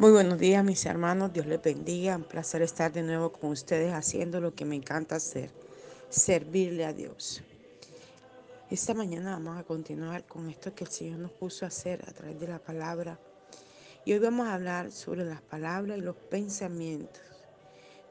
Muy 0.00 0.12
buenos 0.12 0.38
días 0.38 0.64
mis 0.64 0.86
hermanos, 0.86 1.30
Dios 1.30 1.44
les 1.44 1.60
bendiga, 1.60 2.16
un 2.16 2.22
placer 2.22 2.62
estar 2.62 2.90
de 2.90 3.02
nuevo 3.02 3.32
con 3.32 3.50
ustedes 3.50 3.92
haciendo 3.92 4.40
lo 4.40 4.54
que 4.54 4.64
me 4.64 4.74
encanta 4.74 5.16
hacer, 5.16 5.50
servirle 6.08 6.86
a 6.86 6.94
Dios. 6.94 7.42
Esta 8.70 8.94
mañana 8.94 9.32
vamos 9.32 9.58
a 9.58 9.62
continuar 9.62 10.24
con 10.24 10.48
esto 10.48 10.74
que 10.74 10.84
el 10.84 10.90
Señor 10.90 11.18
nos 11.18 11.32
puso 11.32 11.66
a 11.66 11.68
hacer 11.68 12.02
a 12.08 12.12
través 12.12 12.40
de 12.40 12.48
la 12.48 12.58
palabra. 12.58 13.20
Y 14.06 14.14
hoy 14.14 14.20
vamos 14.20 14.48
a 14.48 14.54
hablar 14.54 14.90
sobre 14.90 15.22
las 15.22 15.42
palabras 15.42 15.98
y 15.98 16.00
los 16.00 16.16
pensamientos. 16.16 17.20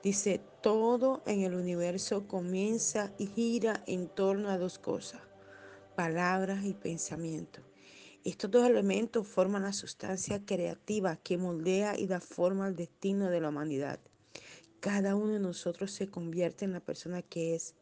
Dice, 0.03 0.39
todo 0.61 1.23
en 1.25 1.41
el 1.41 1.55
universo 1.55 2.27
comienza 2.27 3.11
y 3.17 3.25
gira 3.25 3.81
en 3.87 4.09
torno 4.09 4.49
a 4.49 4.59
dos 4.59 4.77
cosas, 4.77 5.21
palabras 5.95 6.63
y 6.65 6.73
pensamientos. 6.73 7.63
Estos 8.25 8.51
dos 8.51 8.67
elementos 8.67 9.25
forman 9.25 9.63
la 9.63 9.71
sustancia 9.71 10.45
creativa 10.45 11.15
que 11.15 11.37
moldea 11.37 11.97
y 11.97 12.05
da 12.05 12.19
forma 12.19 12.65
al 12.65 12.75
destino 12.75 13.29
de 13.29 13.39
la 13.39 13.47
humanidad. 13.47 13.97
Cada 14.81 15.15
uno 15.15 15.33
de 15.33 15.39
nosotros 15.39 15.91
se 15.91 16.07
convierte 16.07 16.65
en 16.65 16.73
la 16.73 16.81
persona 16.81 17.21
que 17.21 17.55
es, 17.55 17.75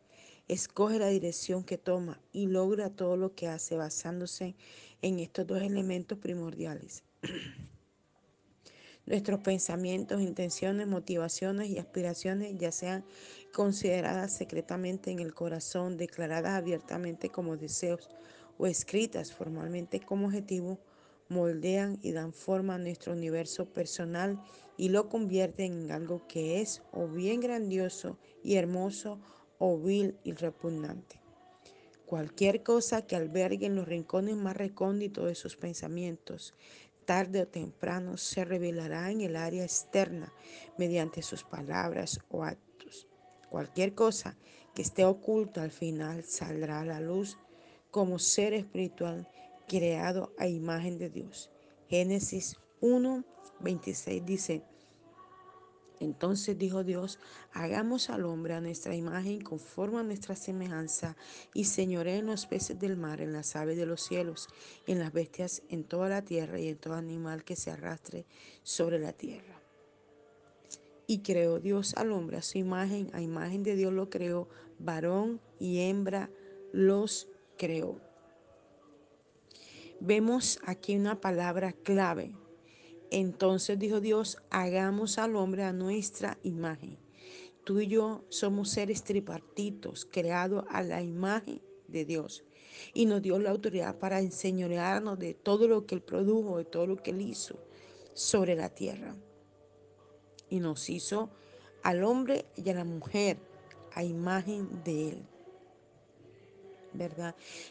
escoge 0.48 1.00
la 1.00 1.08
dirección 1.08 1.64
que 1.64 1.80
toma 1.80 2.22
y 2.34 2.46
logra 2.46 2.92
todo 2.92 3.18
lo 3.18 3.34
que 3.34 3.48
hace 3.48 3.78
basándose 3.78 4.56
en 5.02 5.20
estos 5.20 5.48
dos 5.48 5.64
elementos 5.64 6.20
primordiales. 6.20 7.04
Nuestros 9.08 9.40
pensamientos, 9.40 10.22
intenciones, 10.22 10.86
motivaciones 10.86 11.70
y 11.70 11.80
aspiraciones, 11.80 12.56
ya 12.60 12.72
sean 12.72 13.06
consideradas 13.54 14.38
secretamente 14.38 15.10
en 15.10 15.20
el 15.20 15.34
corazón, 15.34 15.98
declaradas 15.98 16.54
abiertamente 16.54 17.30
como 17.30 17.58
deseos 17.58 18.10
o 18.58 18.68
escritas 18.68 19.34
formalmente 19.34 20.00
como 20.00 20.28
objetivo, 20.28 20.80
moldean 21.30 22.00
y 22.02 22.12
dan 22.12 22.34
forma 22.34 22.76
a 22.76 22.80
nuestro 22.80 23.14
universo 23.14 23.66
personal 23.66 24.42
y 24.78 24.90
lo 24.90 25.10
convierten 25.10 25.74
en 25.84 25.92
algo 25.92 26.28
que 26.28 26.62
es 26.62 26.82
o 26.92 27.08
bien 27.08 27.42
grandioso 27.42 28.18
y 28.44 28.56
hermoso 28.56 29.20
o 29.60 29.78
vil 29.78 30.18
y 30.24 30.34
repugnante. 30.34 31.20
Cualquier 32.06 32.64
cosa 32.64 33.06
que 33.06 33.18
albergue 33.18 33.66
en 33.66 33.76
los 33.76 33.88
rincones 33.88 34.38
más 34.38 34.56
recónditos 34.56 35.26
de 35.26 35.36
sus 35.36 35.58
pensamientos, 35.58 36.54
tarde 37.06 37.42
o 37.42 37.48
temprano 37.48 38.18
se 38.18 38.46
revelará 38.46 39.12
en 39.12 39.22
el 39.22 39.36
área 39.36 39.64
externa 39.64 40.32
mediante 40.78 41.22
sus 41.22 41.44
palabras 41.44 42.20
o 42.30 42.44
actos. 42.44 43.08
Cualquier 43.50 43.94
cosa 43.94 44.38
que 44.74 44.82
esté 44.82 45.04
oculta 45.04 45.64
al 45.64 45.72
final 45.72 46.24
saldrá 46.24 46.82
a 46.82 46.86
la 46.86 47.02
luz 47.02 47.38
como 47.98 48.20
ser 48.20 48.54
espiritual 48.54 49.28
creado 49.68 50.32
a 50.38 50.48
imagen 50.48 51.00
de 51.00 51.10
Dios. 51.10 51.50
Génesis 51.90 52.56
1, 52.80 53.26
26 53.60 54.24
dice, 54.24 54.64
entonces 56.00 56.60
dijo 56.60 56.84
Dios, 56.84 57.18
hagamos 57.54 58.12
al 58.12 58.26
hombre 58.26 58.54
a 58.54 58.62
nuestra 58.62 58.96
imagen 58.96 59.42
conforme 59.42 59.98
a 59.98 60.04
nuestra 60.04 60.36
semejanza 60.36 61.18
y 61.56 61.64
señoré 61.64 62.18
en 62.18 62.28
los 62.28 62.46
peces 62.46 62.78
del 62.78 62.98
mar, 62.98 63.20
en 63.20 63.34
las 63.34 63.56
aves 63.56 63.78
de 63.78 63.88
los 63.88 64.04
cielos, 64.04 64.48
en 64.86 65.00
las 65.00 65.12
bestias, 65.12 65.64
en 65.68 65.84
toda 65.84 66.08
la 66.08 66.22
tierra 66.22 66.60
y 66.60 66.68
en 66.68 66.78
todo 66.78 66.94
animal 66.94 67.44
que 67.44 67.56
se 67.56 67.72
arrastre 67.72 68.28
sobre 68.62 69.00
la 69.00 69.14
tierra. 69.14 69.60
Y 71.08 71.24
creó 71.24 71.60
Dios 71.60 71.96
al 71.96 72.12
hombre 72.12 72.38
a 72.38 72.44
su 72.44 72.60
imagen, 72.60 73.10
a 73.14 73.22
imagen 73.24 73.64
de 73.64 73.76
Dios 73.76 73.92
lo 73.92 74.12
creó, 74.12 74.48
varón 74.78 75.42
y 75.58 75.80
hembra 75.80 76.30
los 76.72 77.28
creó. 77.58 78.00
Vemos 80.00 80.60
aquí 80.66 80.96
una 80.96 81.20
palabra 81.20 81.74
clave. 81.74 82.36
Entonces 83.10 83.80
dijo 83.80 84.00
Dios, 84.00 84.38
hagamos 84.50 85.18
al 85.18 85.36
hombre 85.36 85.64
a 85.64 85.74
nuestra 85.74 86.38
imagen. 86.44 86.98
Tú 87.64 87.80
y 87.80 87.88
yo 87.88 88.24
somos 88.30 88.70
seres 88.70 89.04
tripartitos, 89.04 90.06
creados 90.06 90.66
a 90.70 90.84
la 90.84 91.02
imagen 91.02 91.62
de 91.88 92.06
Dios. 92.06 92.44
Y 92.94 93.06
nos 93.06 93.22
dio 93.22 93.40
la 93.40 93.50
autoridad 93.50 93.98
para 93.98 94.22
enseñorearnos 94.22 95.18
de 95.18 95.34
todo 95.34 95.68
lo 95.68 95.86
que 95.86 95.96
Él 95.96 96.02
produjo, 96.02 96.60
de 96.60 96.66
todo 96.66 96.86
lo 96.86 96.98
que 96.98 97.12
Él 97.12 97.22
hizo 97.22 97.60
sobre 98.14 98.56
la 98.56 98.70
tierra. 98.70 99.16
Y 100.50 100.60
nos 100.60 100.90
hizo 100.90 101.30
al 101.84 102.04
hombre 102.04 102.46
y 102.56 102.70
a 102.70 102.74
la 102.74 102.84
mujer 102.84 103.38
a 103.94 104.04
imagen 104.04 104.84
de 104.84 105.10
Él. 105.10 105.28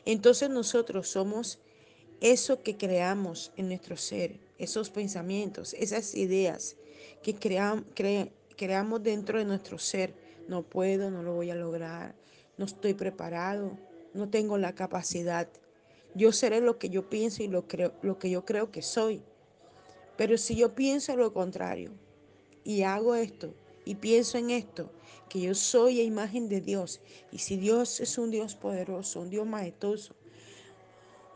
Entonces 0.04 0.50
nosotros 0.50 1.08
somos 1.08 1.58
eso 2.20 2.62
que 2.62 2.76
creamos 2.76 3.52
en 3.56 3.68
nuestro 3.68 3.96
ser, 3.96 4.38
esos 4.58 4.90
pensamientos, 4.90 5.74
esas 5.74 6.14
ideas 6.14 6.76
que 7.22 7.34
creamos 7.34 9.02
dentro 9.02 9.38
de 9.38 9.44
nuestro 9.44 9.78
ser. 9.78 10.14
No 10.48 10.62
puedo, 10.62 11.10
no 11.10 11.22
lo 11.22 11.34
voy 11.34 11.50
a 11.50 11.56
lograr, 11.56 12.14
no 12.56 12.66
estoy 12.66 12.94
preparado, 12.94 13.76
no 14.14 14.28
tengo 14.28 14.58
la 14.58 14.74
capacidad. 14.74 15.48
Yo 16.14 16.32
seré 16.32 16.60
lo 16.60 16.78
que 16.78 16.88
yo 16.88 17.10
pienso 17.10 17.42
y 17.42 17.48
lo 17.48 17.66
que 17.66 18.30
yo 18.30 18.44
creo 18.44 18.70
que 18.70 18.82
soy. 18.82 19.22
Pero 20.16 20.38
si 20.38 20.56
yo 20.56 20.74
pienso 20.74 21.16
lo 21.16 21.32
contrario 21.32 21.90
y 22.64 22.82
hago 22.82 23.14
esto 23.14 23.54
y 23.84 23.96
pienso 23.96 24.38
en 24.38 24.50
esto 24.50 24.90
que 25.28 25.40
yo 25.40 25.54
soy 25.54 26.00
a 26.00 26.04
imagen 26.04 26.48
de 26.48 26.60
Dios. 26.60 27.00
Y 27.32 27.38
si 27.38 27.56
Dios 27.56 28.00
es 28.00 28.18
un 28.18 28.30
Dios 28.30 28.54
poderoso, 28.54 29.20
un 29.20 29.30
Dios 29.30 29.46
majestuoso, 29.46 30.14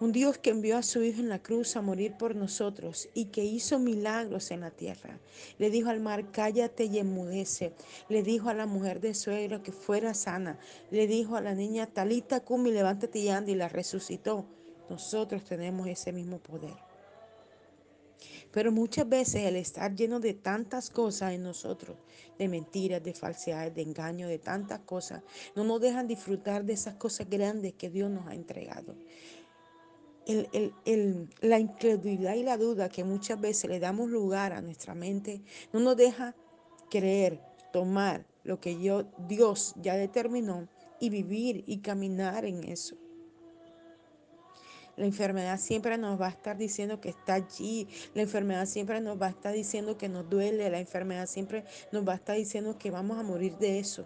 un 0.00 0.12
Dios 0.12 0.38
que 0.38 0.48
envió 0.48 0.78
a 0.78 0.82
su 0.82 1.02
Hijo 1.02 1.20
en 1.20 1.28
la 1.28 1.42
cruz 1.42 1.76
a 1.76 1.82
morir 1.82 2.14
por 2.18 2.34
nosotros 2.34 3.10
y 3.12 3.26
que 3.26 3.44
hizo 3.44 3.78
milagros 3.78 4.50
en 4.50 4.60
la 4.60 4.70
tierra. 4.70 5.20
Le 5.58 5.68
dijo 5.68 5.90
al 5.90 6.00
mar, 6.00 6.30
cállate 6.32 6.84
y 6.84 6.98
enmudece. 6.98 7.74
Le 8.08 8.22
dijo 8.22 8.48
a 8.48 8.54
la 8.54 8.64
mujer 8.64 9.00
de 9.00 9.14
suegra 9.14 9.62
que 9.62 9.72
fuera 9.72 10.14
sana. 10.14 10.58
Le 10.90 11.06
dijo 11.06 11.36
a 11.36 11.42
la 11.42 11.54
niña, 11.54 11.86
talita 11.86 12.40
cumi, 12.40 12.72
levántate 12.72 13.18
y 13.18 13.28
anda 13.28 13.50
y 13.50 13.56
la 13.56 13.68
resucitó. 13.68 14.46
Nosotros 14.88 15.44
tenemos 15.44 15.86
ese 15.86 16.12
mismo 16.12 16.38
poder. 16.38 16.89
Pero 18.52 18.72
muchas 18.72 19.08
veces 19.08 19.46
el 19.46 19.56
estar 19.56 19.94
lleno 19.94 20.18
de 20.18 20.34
tantas 20.34 20.90
cosas 20.90 21.32
en 21.32 21.42
nosotros, 21.42 21.96
de 22.38 22.48
mentiras, 22.48 23.02
de 23.02 23.14
falsedades, 23.14 23.74
de 23.74 23.82
engaños, 23.82 24.28
de 24.28 24.38
tantas 24.38 24.80
cosas, 24.80 25.22
no 25.54 25.62
nos 25.64 25.80
dejan 25.80 26.08
disfrutar 26.08 26.64
de 26.64 26.72
esas 26.72 26.94
cosas 26.94 27.28
grandes 27.30 27.74
que 27.74 27.90
Dios 27.90 28.10
nos 28.10 28.26
ha 28.26 28.34
entregado. 28.34 28.96
la 31.42 31.58
incredulidad 31.58 32.34
y 32.34 32.42
la 32.42 32.56
duda 32.56 32.88
que 32.88 33.04
muchas 33.04 33.40
veces 33.40 33.70
le 33.70 33.78
damos 33.78 34.10
lugar 34.10 34.52
a 34.52 34.60
nuestra 34.60 34.94
mente 34.94 35.42
no 35.72 35.80
nos 35.80 35.96
deja 35.96 36.34
creer, 36.90 37.40
tomar 37.72 38.26
lo 38.42 38.60
que 38.60 38.80
yo, 38.80 39.04
Dios 39.28 39.74
ya 39.76 39.94
determinó 39.94 40.68
y 40.98 41.10
vivir 41.10 41.64
y 41.66 41.78
caminar 41.78 42.44
en 42.44 42.64
eso. 42.64 42.96
La 45.00 45.06
enfermedad 45.06 45.58
siempre 45.58 45.96
nos 45.96 46.20
va 46.20 46.26
a 46.26 46.28
estar 46.28 46.58
diciendo 46.58 47.00
que 47.00 47.08
está 47.08 47.32
allí. 47.32 47.88
La 48.12 48.20
enfermedad 48.20 48.66
siempre 48.66 49.00
nos 49.00 49.18
va 49.18 49.28
a 49.28 49.30
estar 49.30 49.54
diciendo 49.54 49.96
que 49.96 50.10
nos 50.10 50.28
duele. 50.28 50.68
La 50.68 50.78
enfermedad 50.78 51.26
siempre 51.26 51.64
nos 51.90 52.06
va 52.06 52.12
a 52.12 52.16
estar 52.16 52.36
diciendo 52.36 52.76
que 52.78 52.90
vamos 52.90 53.18
a 53.18 53.22
morir 53.22 53.56
de 53.56 53.78
eso. 53.78 54.04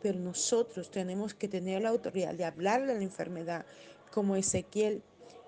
Pero 0.00 0.20
nosotros 0.20 0.88
tenemos 0.88 1.34
que 1.34 1.48
tener 1.48 1.82
la 1.82 1.88
autoridad 1.88 2.32
de 2.32 2.44
hablarle 2.44 2.92
a 2.92 2.94
la 2.94 3.02
enfermedad, 3.02 3.66
como 4.12 4.36
Ezequiel 4.36 5.02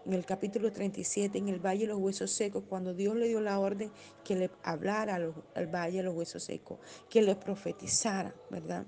en 0.04 0.14
el 0.14 0.26
capítulo 0.26 0.72
37, 0.72 1.38
en 1.38 1.48
el 1.48 1.64
Valle 1.64 1.82
de 1.82 1.92
los 1.92 2.00
Huesos 2.00 2.32
Secos, 2.32 2.64
cuando 2.69 2.92
Dios 2.92 3.14
le 3.14 3.28
dio 3.28 3.41
la 3.41 3.60
orden 3.60 3.92
que 4.25 4.34
le 4.34 4.50
hablara 4.64 5.14
al 5.14 5.66
Valle 5.69 5.98
de 5.98 6.03
los 6.03 6.14
Huesos 6.16 6.42
Secos, 6.42 6.81
que 7.08 7.22
le 7.22 7.37
profetizara, 7.37 8.34
¿verdad? 8.50 8.84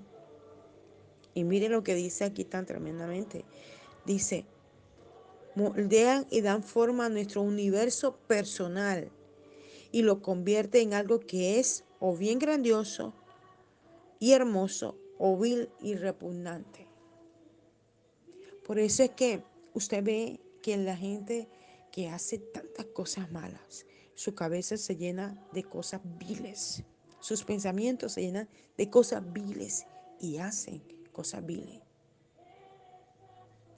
Y 1.33 1.45
mire 1.45 1.69
lo 1.69 1.83
que 1.83 1.95
dice 1.95 2.25
aquí 2.25 2.43
tan 2.43 2.65
tremendamente. 2.65 3.45
Dice, 4.05 4.45
moldean 5.55 6.25
y 6.29 6.41
dan 6.41 6.63
forma 6.63 7.05
a 7.05 7.09
nuestro 7.09 7.41
universo 7.41 8.17
personal 8.27 9.11
y 9.91 10.03
lo 10.03 10.21
convierte 10.21 10.81
en 10.81 10.93
algo 10.93 11.19
que 11.19 11.59
es 11.59 11.83
o 11.99 12.15
bien 12.15 12.39
grandioso 12.39 13.13
y 14.19 14.31
hermoso 14.31 14.97
o 15.17 15.37
vil 15.37 15.69
y 15.81 15.95
repugnante. 15.95 16.87
Por 18.65 18.79
eso 18.79 19.03
es 19.03 19.11
que 19.11 19.43
usted 19.73 20.03
ve 20.03 20.39
que 20.61 20.77
la 20.77 20.95
gente 20.95 21.49
que 21.91 22.09
hace 22.09 22.37
tantas 22.37 22.85
cosas 22.87 23.31
malas, 23.31 23.85
su 24.15 24.33
cabeza 24.33 24.77
se 24.77 24.95
llena 24.95 25.45
de 25.51 25.63
cosas 25.63 26.01
viles, 26.19 26.83
sus 27.19 27.43
pensamientos 27.43 28.13
se 28.13 28.21
llenan 28.21 28.49
de 28.77 28.89
cosas 28.89 29.21
viles 29.33 29.85
y 30.19 30.37
hacen 30.37 30.81
cosas 31.11 31.45
viles. 31.45 31.81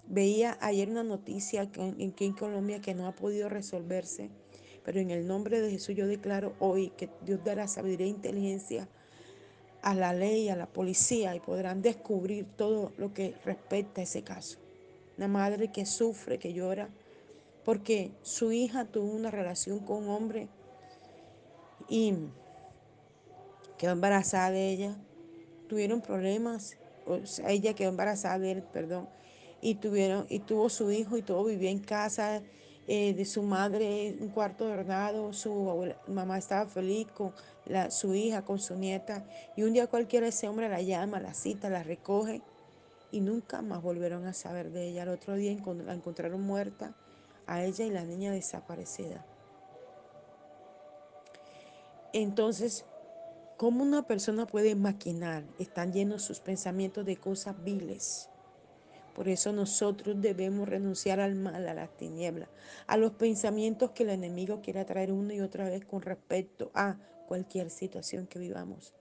Veía 0.07 0.57
ayer 0.61 0.89
una 0.89 1.03
noticia 1.03 1.71
que 1.71 1.81
en 1.97 2.33
Colombia 2.33 2.81
que 2.81 2.93
no 2.93 3.07
ha 3.07 3.15
podido 3.15 3.49
resolverse, 3.49 4.29
pero 4.83 4.99
en 4.99 5.11
el 5.11 5.27
nombre 5.27 5.61
de 5.61 5.71
Jesús 5.71 5.95
yo 5.95 6.07
declaro 6.07 6.53
hoy 6.59 6.89
que 6.97 7.09
Dios 7.25 7.43
dará 7.43 7.67
sabiduría 7.67 8.07
e 8.07 8.09
inteligencia 8.09 8.89
a 9.81 9.93
la 9.93 10.13
ley, 10.13 10.49
a 10.49 10.55
la 10.55 10.65
policía 10.65 11.35
y 11.35 11.39
podrán 11.39 11.81
descubrir 11.81 12.45
todo 12.57 12.91
lo 12.97 13.13
que 13.13 13.35
respecta 13.45 14.01
a 14.01 14.03
ese 14.03 14.23
caso. 14.23 14.59
Una 15.17 15.27
madre 15.27 15.71
que 15.71 15.85
sufre, 15.85 16.39
que 16.39 16.53
llora, 16.53 16.89
porque 17.63 18.11
su 18.21 18.51
hija 18.51 18.85
tuvo 18.85 19.13
una 19.13 19.31
relación 19.31 19.79
con 19.79 20.03
un 20.03 20.09
hombre 20.09 20.47
y 21.87 22.13
quedó 23.77 23.91
embarazada 23.91 24.51
de 24.51 24.69
ella. 24.69 24.97
Tuvieron 25.67 26.01
problemas, 26.01 26.77
o 27.05 27.25
sea, 27.25 27.49
ella 27.49 27.73
quedó 27.73 27.89
embarazada 27.89 28.39
de 28.39 28.51
él, 28.51 28.63
perdón, 28.63 29.07
y 29.63 29.75
tuvieron 29.75 30.27
y 30.29 30.39
tuvo 30.39 30.69
su 30.69 30.91
hijo 30.91 31.17
y 31.17 31.21
todo 31.21 31.45
vivía 31.45 31.71
en 31.71 31.79
casa 31.79 32.41
eh, 32.85 33.13
de 33.13 33.23
su 33.23 33.43
madre, 33.43 34.17
un 34.19 34.27
cuarto 34.27 34.67
de 34.67 35.33
su 35.33 35.69
abuela, 35.69 35.95
mamá 36.07 36.37
estaba 36.37 36.65
feliz 36.65 37.07
con 37.13 37.33
la, 37.65 37.89
su 37.89 38.13
hija, 38.13 38.43
con 38.43 38.59
su 38.59 38.75
nieta, 38.75 39.25
y 39.55 39.63
un 39.63 39.71
día 39.71 39.87
cualquiera 39.87 40.27
ese 40.27 40.49
hombre 40.49 40.67
la 40.67 40.81
llama, 40.81 41.21
la 41.21 41.33
cita, 41.33 41.69
la 41.69 41.81
recoge 41.81 42.41
y 43.09 43.21
nunca 43.21 43.61
más 43.61 43.81
volvieron 43.81 44.25
a 44.25 44.33
saber 44.33 44.71
de 44.71 44.89
ella. 44.89 45.03
Al 45.03 45.09
otro 45.09 45.35
día 45.35 45.55
la 45.85 45.93
encontraron 45.93 46.41
muerta 46.41 46.93
a 47.47 47.63
ella 47.63 47.85
y 47.85 47.89
la 47.89 48.03
niña 48.03 48.33
desaparecida. 48.33 49.25
Entonces, 52.11 52.83
¿cómo 53.55 53.83
una 53.83 54.05
persona 54.07 54.45
puede 54.45 54.75
maquinar? 54.75 55.45
Están 55.57 55.93
llenos 55.93 56.21
sus 56.21 56.41
pensamientos 56.41 57.05
de 57.05 57.15
cosas 57.15 57.63
viles. 57.63 58.29
Por 59.13 59.27
eso 59.29 59.51
nosotros 59.51 60.19
debemos 60.19 60.67
renunciar 60.67 61.19
al 61.19 61.35
mal, 61.35 61.67
a 61.67 61.73
las 61.73 61.95
tinieblas, 61.97 62.49
a 62.87 62.97
los 62.97 63.11
pensamientos 63.13 63.91
que 63.91 64.03
el 64.03 64.09
enemigo 64.09 64.61
quiere 64.61 64.83
traer 64.85 65.11
una 65.11 65.33
y 65.33 65.41
otra 65.41 65.69
vez 65.69 65.85
con 65.85 66.01
respecto 66.01 66.71
a 66.73 66.97
cualquier 67.27 67.69
situación 67.69 68.27
que 68.27 68.39
vivamos 68.39 68.93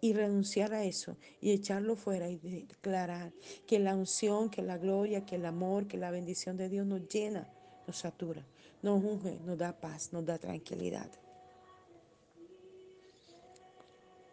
y 0.00 0.12
renunciar 0.12 0.74
a 0.74 0.84
eso 0.84 1.16
y 1.40 1.52
echarlo 1.52 1.96
fuera 1.96 2.28
y 2.28 2.36
declarar 2.36 3.32
que 3.66 3.78
la 3.78 3.94
unción, 3.94 4.50
que 4.50 4.60
la 4.60 4.76
gloria, 4.76 5.24
que 5.24 5.36
el 5.36 5.46
amor, 5.46 5.86
que 5.86 5.96
la 5.96 6.10
bendición 6.10 6.58
de 6.58 6.68
Dios 6.68 6.86
nos 6.86 7.08
llena, 7.08 7.48
nos 7.86 7.96
satura, 7.96 8.44
nos 8.82 9.02
unge, 9.02 9.38
nos 9.46 9.56
da 9.56 9.72
paz, 9.80 10.12
nos 10.12 10.26
da 10.26 10.36
tranquilidad. 10.36 11.10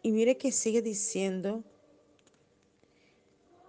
Y 0.04 0.12
mire 0.12 0.36
que 0.36 0.52
sigue 0.52 0.82
diciendo, 0.82 1.64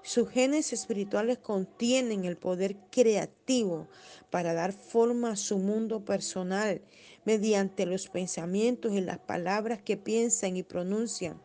sus 0.02 0.28
genes 0.28 0.72
espirituales 0.72 1.38
contienen 1.38 2.24
el 2.24 2.36
poder 2.36 2.76
creativo 2.90 3.88
para 4.30 4.52
dar 4.52 4.72
forma 4.72 5.32
a 5.32 5.36
su 5.36 5.58
mundo 5.58 6.04
personal 6.04 6.82
mediante 7.24 7.86
los 7.86 8.08
pensamientos 8.08 8.92
y 8.92 9.00
las 9.00 9.18
palabras 9.18 9.80
que 9.82 9.96
piensan 9.96 10.56
y 10.56 10.62
pronuncian 10.62 11.40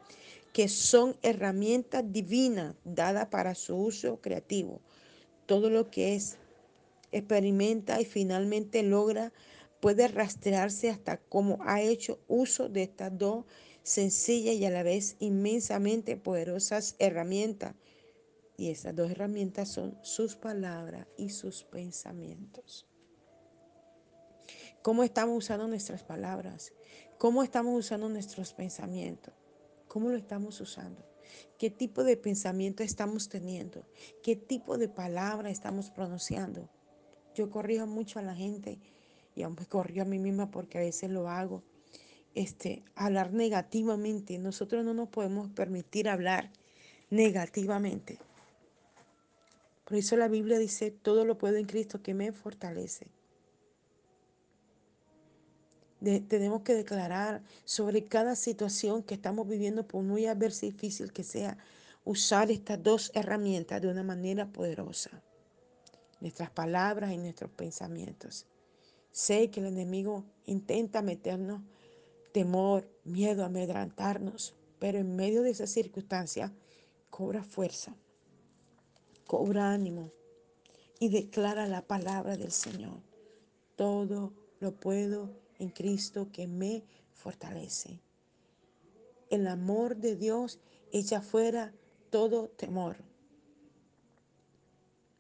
que 0.53 0.67
son 0.69 1.15
herramientas 1.21 2.03
divinas 2.11 2.73
dadas 2.83 3.27
para 3.27 3.53
su 3.53 3.75
uso 3.75 4.19
creativo. 4.21 4.81
Todo 5.45 5.69
lo 5.69 5.91
que 5.91 6.15
es, 6.15 6.37
experimenta 7.11 8.01
y 8.01 8.05
finalmente 8.05 8.81
logra 8.81 9.31
puede 9.79 10.07
rastrearse 10.07 10.89
hasta 10.89 11.17
cómo 11.17 11.59
ha 11.61 11.81
hecho 11.81 12.19
uso 12.27 12.69
de 12.69 12.83
estas 12.83 13.15
dos 13.15 13.45
sencillas 13.83 14.55
y 14.55 14.65
a 14.65 14.71
la 14.71 14.81
vez 14.81 15.15
inmensamente 15.19 16.17
poderosas 16.17 16.95
herramientas. 16.97 17.75
Y 18.57 18.71
esas 18.71 18.95
dos 18.95 19.11
herramientas 19.11 19.69
son 19.69 19.97
sus 20.01 20.35
palabras 20.35 21.07
y 21.15 21.29
sus 21.29 21.63
pensamientos. 21.63 22.87
¿Cómo 24.81 25.03
estamos 25.03 25.37
usando 25.37 25.67
nuestras 25.67 26.03
palabras? 26.03 26.73
¿Cómo 27.19 27.43
estamos 27.43 27.77
usando 27.77 28.09
nuestros 28.09 28.53
pensamientos? 28.53 29.33
¿Cómo 29.87 30.09
lo 30.09 30.17
estamos 30.17 30.59
usando? 30.59 31.07
¿Qué 31.59 31.69
tipo 31.69 32.03
de 32.03 32.17
pensamiento 32.17 32.83
estamos 32.83 33.29
teniendo? 33.29 33.85
¿Qué 34.23 34.35
tipo 34.35 34.77
de 34.77 34.89
palabra 34.89 35.49
estamos 35.49 35.91
pronunciando? 35.91 36.69
Yo 37.35 37.49
corrijo 37.49 37.85
mucho 37.85 38.17
a 38.17 38.23
la 38.23 38.33
gente 38.33 38.79
y 39.35 39.43
aún 39.43 39.55
corrijo 39.55 40.01
a 40.01 40.05
mí 40.05 40.17
misma 40.17 40.49
porque 40.49 40.79
a 40.79 40.81
veces 40.81 41.11
lo 41.11 41.29
hago. 41.29 41.63
Este, 42.33 42.83
hablar 42.95 43.33
negativamente. 43.33 44.39
Nosotros 44.39 44.83
no 44.83 44.93
nos 44.93 45.09
podemos 45.09 45.49
permitir 45.49 46.09
hablar 46.09 46.51
negativamente. 47.09 48.19
Por 49.87 49.97
eso 49.97 50.17
la 50.17 50.27
Biblia 50.27 50.59
dice, 50.59 50.91
todo 50.91 51.23
lo 51.23 51.37
puedo 51.37 51.55
en 51.55 51.65
Cristo 51.65 52.01
que 52.01 52.13
me 52.13 52.31
fortalece 52.33 53.07
tenemos 55.99 56.61
que 56.61 56.75
declarar 56.75 57.41
sobre 57.65 58.05
cada 58.05 58.35
situación 58.35 59.03
que 59.03 59.15
estamos 59.15 59.47
viviendo, 59.47 59.87
por 59.87 60.03
muy 60.03 60.27
adversa 60.27 60.65
y 60.65 60.71
difícil 60.71 61.11
que 61.11 61.23
sea, 61.23 61.57
usar 62.05 62.51
estas 62.51 62.81
dos 62.81 63.11
herramientas 63.15 63.81
de 63.81 63.87
una 63.89 64.03
manera 64.03 64.47
poderosa. 64.47 65.09
Nuestras 66.21 66.49
palabras 66.51 67.11
y 67.11 67.17
nuestros 67.17 67.51
pensamientos. 67.51 68.45
Sé 69.11 69.49
que 69.49 69.59
el 69.59 69.67
enemigo 69.67 70.23
intenta 70.45 71.01
meternos 71.01 71.61
temor, 72.31 72.87
miedo, 73.03 73.43
amedrantarnos, 73.43 74.55
pero 74.79 74.99
en 74.99 75.15
medio 75.15 75.41
de 75.41 75.51
esa 75.51 75.65
circunstancia 75.65 76.53
cobra 77.09 77.43
fuerza, 77.43 77.95
cobra 79.27 79.71
ánimo 79.71 80.11
y 80.99 81.09
declara 81.09 81.67
la 81.67 81.81
palabra 81.81 82.37
del 82.37 82.51
Señor. 82.51 83.01
Todo 83.75 84.33
lo 84.59 84.71
puedo 84.71 85.29
en 85.59 85.69
Cristo 85.69 86.29
que 86.31 86.47
me 86.47 86.83
fortalece. 87.13 87.99
El 89.29 89.47
amor 89.47 89.97
de 89.97 90.15
Dios 90.15 90.59
echa 90.91 91.21
fuera 91.21 91.73
todo 92.09 92.47
temor. 92.47 92.95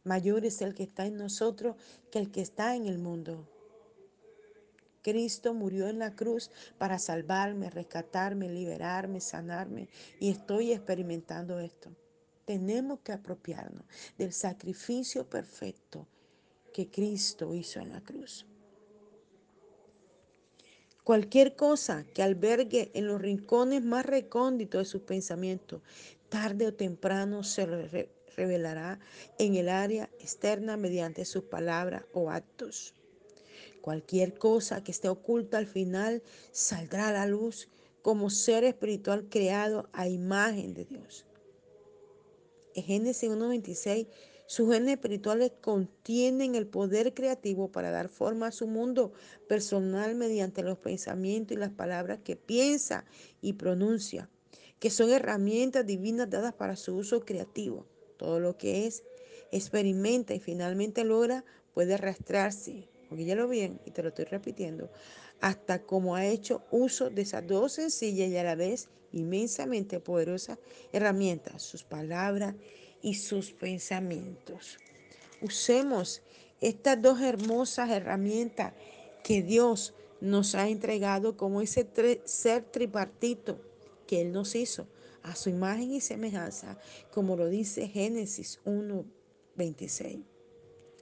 Mayor 0.03 0.45
es 0.45 0.61
el 0.61 0.73
que 0.73 0.83
está 0.83 1.05
en 1.05 1.17
nosotros 1.17 1.75
que 2.11 2.19
el 2.19 2.31
que 2.31 2.41
está 2.41 2.75
en 2.75 2.87
el 2.87 2.97
mundo. 2.97 3.45
Cristo 5.01 5.53
murió 5.53 5.87
en 5.87 5.99
la 5.99 6.15
cruz 6.15 6.49
para 6.77 6.97
salvarme, 6.99 7.69
rescatarme, 7.69 8.49
liberarme, 8.49 9.21
sanarme. 9.21 9.89
Y 10.19 10.29
estoy 10.29 10.71
experimentando 10.71 11.59
esto. 11.59 11.91
Tenemos 12.47 13.01
que 13.01 13.11
apropiarnos 13.11 13.83
del 14.17 14.31
sacrificio 14.31 15.29
perfecto 15.29 16.07
que 16.73 16.89
Cristo 16.89 17.53
hizo 17.53 17.81
en 17.81 17.89
la 17.89 17.99
cruz. 17.99 18.45
Cualquier 21.03 21.57
cosa 21.57 22.05
que 22.13 22.23
albergue 22.23 22.89
en 22.93 23.05
los 23.05 23.21
rincones 23.21 23.83
más 23.83 24.05
recónditos 24.05 24.79
de 24.79 24.85
sus 24.85 25.01
pensamientos, 25.01 25.81
tarde 26.29 26.67
o 26.67 26.73
temprano 26.73 27.43
se 27.43 27.65
revelará 28.37 28.97
en 29.39 29.55
el 29.55 29.67
área 29.67 30.09
externa 30.21 30.77
mediante 30.77 31.25
sus 31.25 31.43
palabras 31.43 32.05
o 32.13 32.31
actos. 32.31 32.93
Cualquier 33.81 34.37
cosa 34.37 34.85
que 34.85 34.91
esté 34.91 35.09
oculta 35.09 35.57
al 35.57 35.67
final 35.67 36.23
saldrá 36.53 37.09
a 37.09 37.11
la 37.11 37.25
luz 37.25 37.67
como 38.01 38.29
ser 38.29 38.63
espiritual 38.63 39.27
creado 39.29 39.89
a 39.91 40.07
imagen 40.07 40.73
de 40.73 40.85
Dios. 40.85 41.26
Génesis 42.81 43.29
1.26 43.29 44.07
sus 44.49 44.71
genes 44.71 44.93
espirituales 44.93 45.51
contienen 45.59 46.55
el 46.55 46.67
poder 46.67 47.13
creativo 47.13 47.69
para 47.69 47.91
dar 47.91 48.07
forma 48.07 48.47
a 48.47 48.51
su 48.53 48.65
mundo 48.65 49.11
personal 49.49 50.15
mediante 50.15 50.63
los 50.63 50.77
pensamientos 50.77 51.57
y 51.57 51.59
las 51.59 51.71
palabras 51.71 52.19
que 52.23 52.37
piensa 52.37 53.03
y 53.41 53.53
pronuncia, 53.53 54.29
que 54.79 54.89
son 54.89 55.09
herramientas 55.09 55.85
divinas 55.85 56.29
dadas 56.29 56.53
para 56.53 56.77
su 56.77 56.95
uso 56.95 57.25
creativo. 57.25 57.85
Todo 58.15 58.39
lo 58.39 58.57
que 58.57 58.87
es, 58.87 59.03
experimenta 59.51 60.33
y 60.33 60.39
finalmente 60.39 61.03
logra 61.03 61.43
puede 61.73 61.95
arrastrarse, 61.95 62.87
porque 63.09 63.25
ya 63.25 63.35
lo 63.35 63.49
bien, 63.49 63.81
y 63.85 63.91
te 63.91 64.01
lo 64.01 64.09
estoy 64.09 64.25
repitiendo, 64.25 64.89
hasta 65.41 65.83
como 65.83 66.15
ha 66.15 66.25
hecho 66.25 66.63
uso 66.71 67.09
de 67.09 67.23
esas 67.23 67.45
dos 67.45 67.73
sencillas 67.73 68.29
y 68.29 68.37
a 68.37 68.45
la 68.45 68.55
vez 68.55 68.87
inmensamente 69.11 69.99
poderosas 69.99 70.59
herramientas, 70.91 71.61
sus 71.63 71.83
palabras 71.83 72.55
y 73.01 73.15
sus 73.15 73.51
pensamientos. 73.51 74.77
Usemos 75.41 76.21
estas 76.61 77.01
dos 77.01 77.21
hermosas 77.21 77.89
herramientas 77.89 78.73
que 79.23 79.41
Dios 79.41 79.93
nos 80.21 80.55
ha 80.55 80.67
entregado 80.67 81.37
como 81.37 81.61
ese 81.61 81.87
ser 82.25 82.63
tripartito 82.63 83.61
que 84.07 84.21
Él 84.21 84.31
nos 84.31 84.55
hizo 84.55 84.87
a 85.23 85.35
su 85.35 85.49
imagen 85.49 85.91
y 85.91 86.01
semejanza, 86.01 86.77
como 87.11 87.35
lo 87.35 87.47
dice 87.47 87.87
Génesis 87.87 88.59
1, 88.65 89.05
26. 89.55 90.36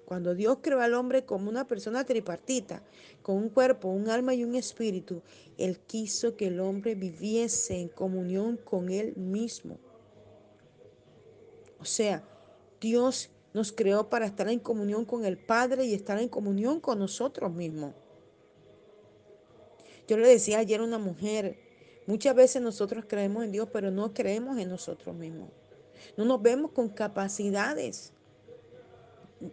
Cuando 0.05 0.35
Dios 0.35 0.59
creó 0.61 0.81
al 0.81 0.93
hombre 0.93 1.25
como 1.25 1.49
una 1.49 1.67
persona 1.67 2.05
tripartita, 2.05 2.83
con 3.23 3.37
un 3.37 3.49
cuerpo, 3.49 3.87
un 3.87 4.09
alma 4.09 4.35
y 4.35 4.43
un 4.43 4.55
espíritu, 4.55 5.23
Él 5.57 5.79
quiso 5.79 6.37
que 6.37 6.47
el 6.47 6.59
hombre 6.59 6.93
viviese 6.93 7.79
en 7.79 7.89
comunión 7.89 8.57
con 8.57 8.89
Él 8.89 9.15
mismo. 9.15 9.79
O 11.79 11.85
sea, 11.85 12.23
Dios 12.79 13.31
nos 13.53 13.71
creó 13.71 14.09
para 14.09 14.27
estar 14.27 14.47
en 14.47 14.59
comunión 14.59 15.05
con 15.05 15.25
el 15.25 15.37
Padre 15.37 15.85
y 15.85 15.93
estar 15.95 16.19
en 16.19 16.29
comunión 16.29 16.79
con 16.79 16.99
nosotros 16.99 17.51
mismos. 17.51 17.93
Yo 20.07 20.17
le 20.17 20.27
decía 20.27 20.59
ayer 20.59 20.81
a 20.81 20.83
una 20.83 20.99
mujer, 20.99 21.57
muchas 22.05 22.35
veces 22.35 22.61
nosotros 22.61 23.05
creemos 23.07 23.43
en 23.43 23.51
Dios, 23.51 23.69
pero 23.73 23.89
no 23.89 24.13
creemos 24.13 24.59
en 24.59 24.69
nosotros 24.69 25.15
mismos. 25.15 25.49
No 26.15 26.25
nos 26.25 26.41
vemos 26.43 26.71
con 26.71 26.89
capacidades 26.89 28.13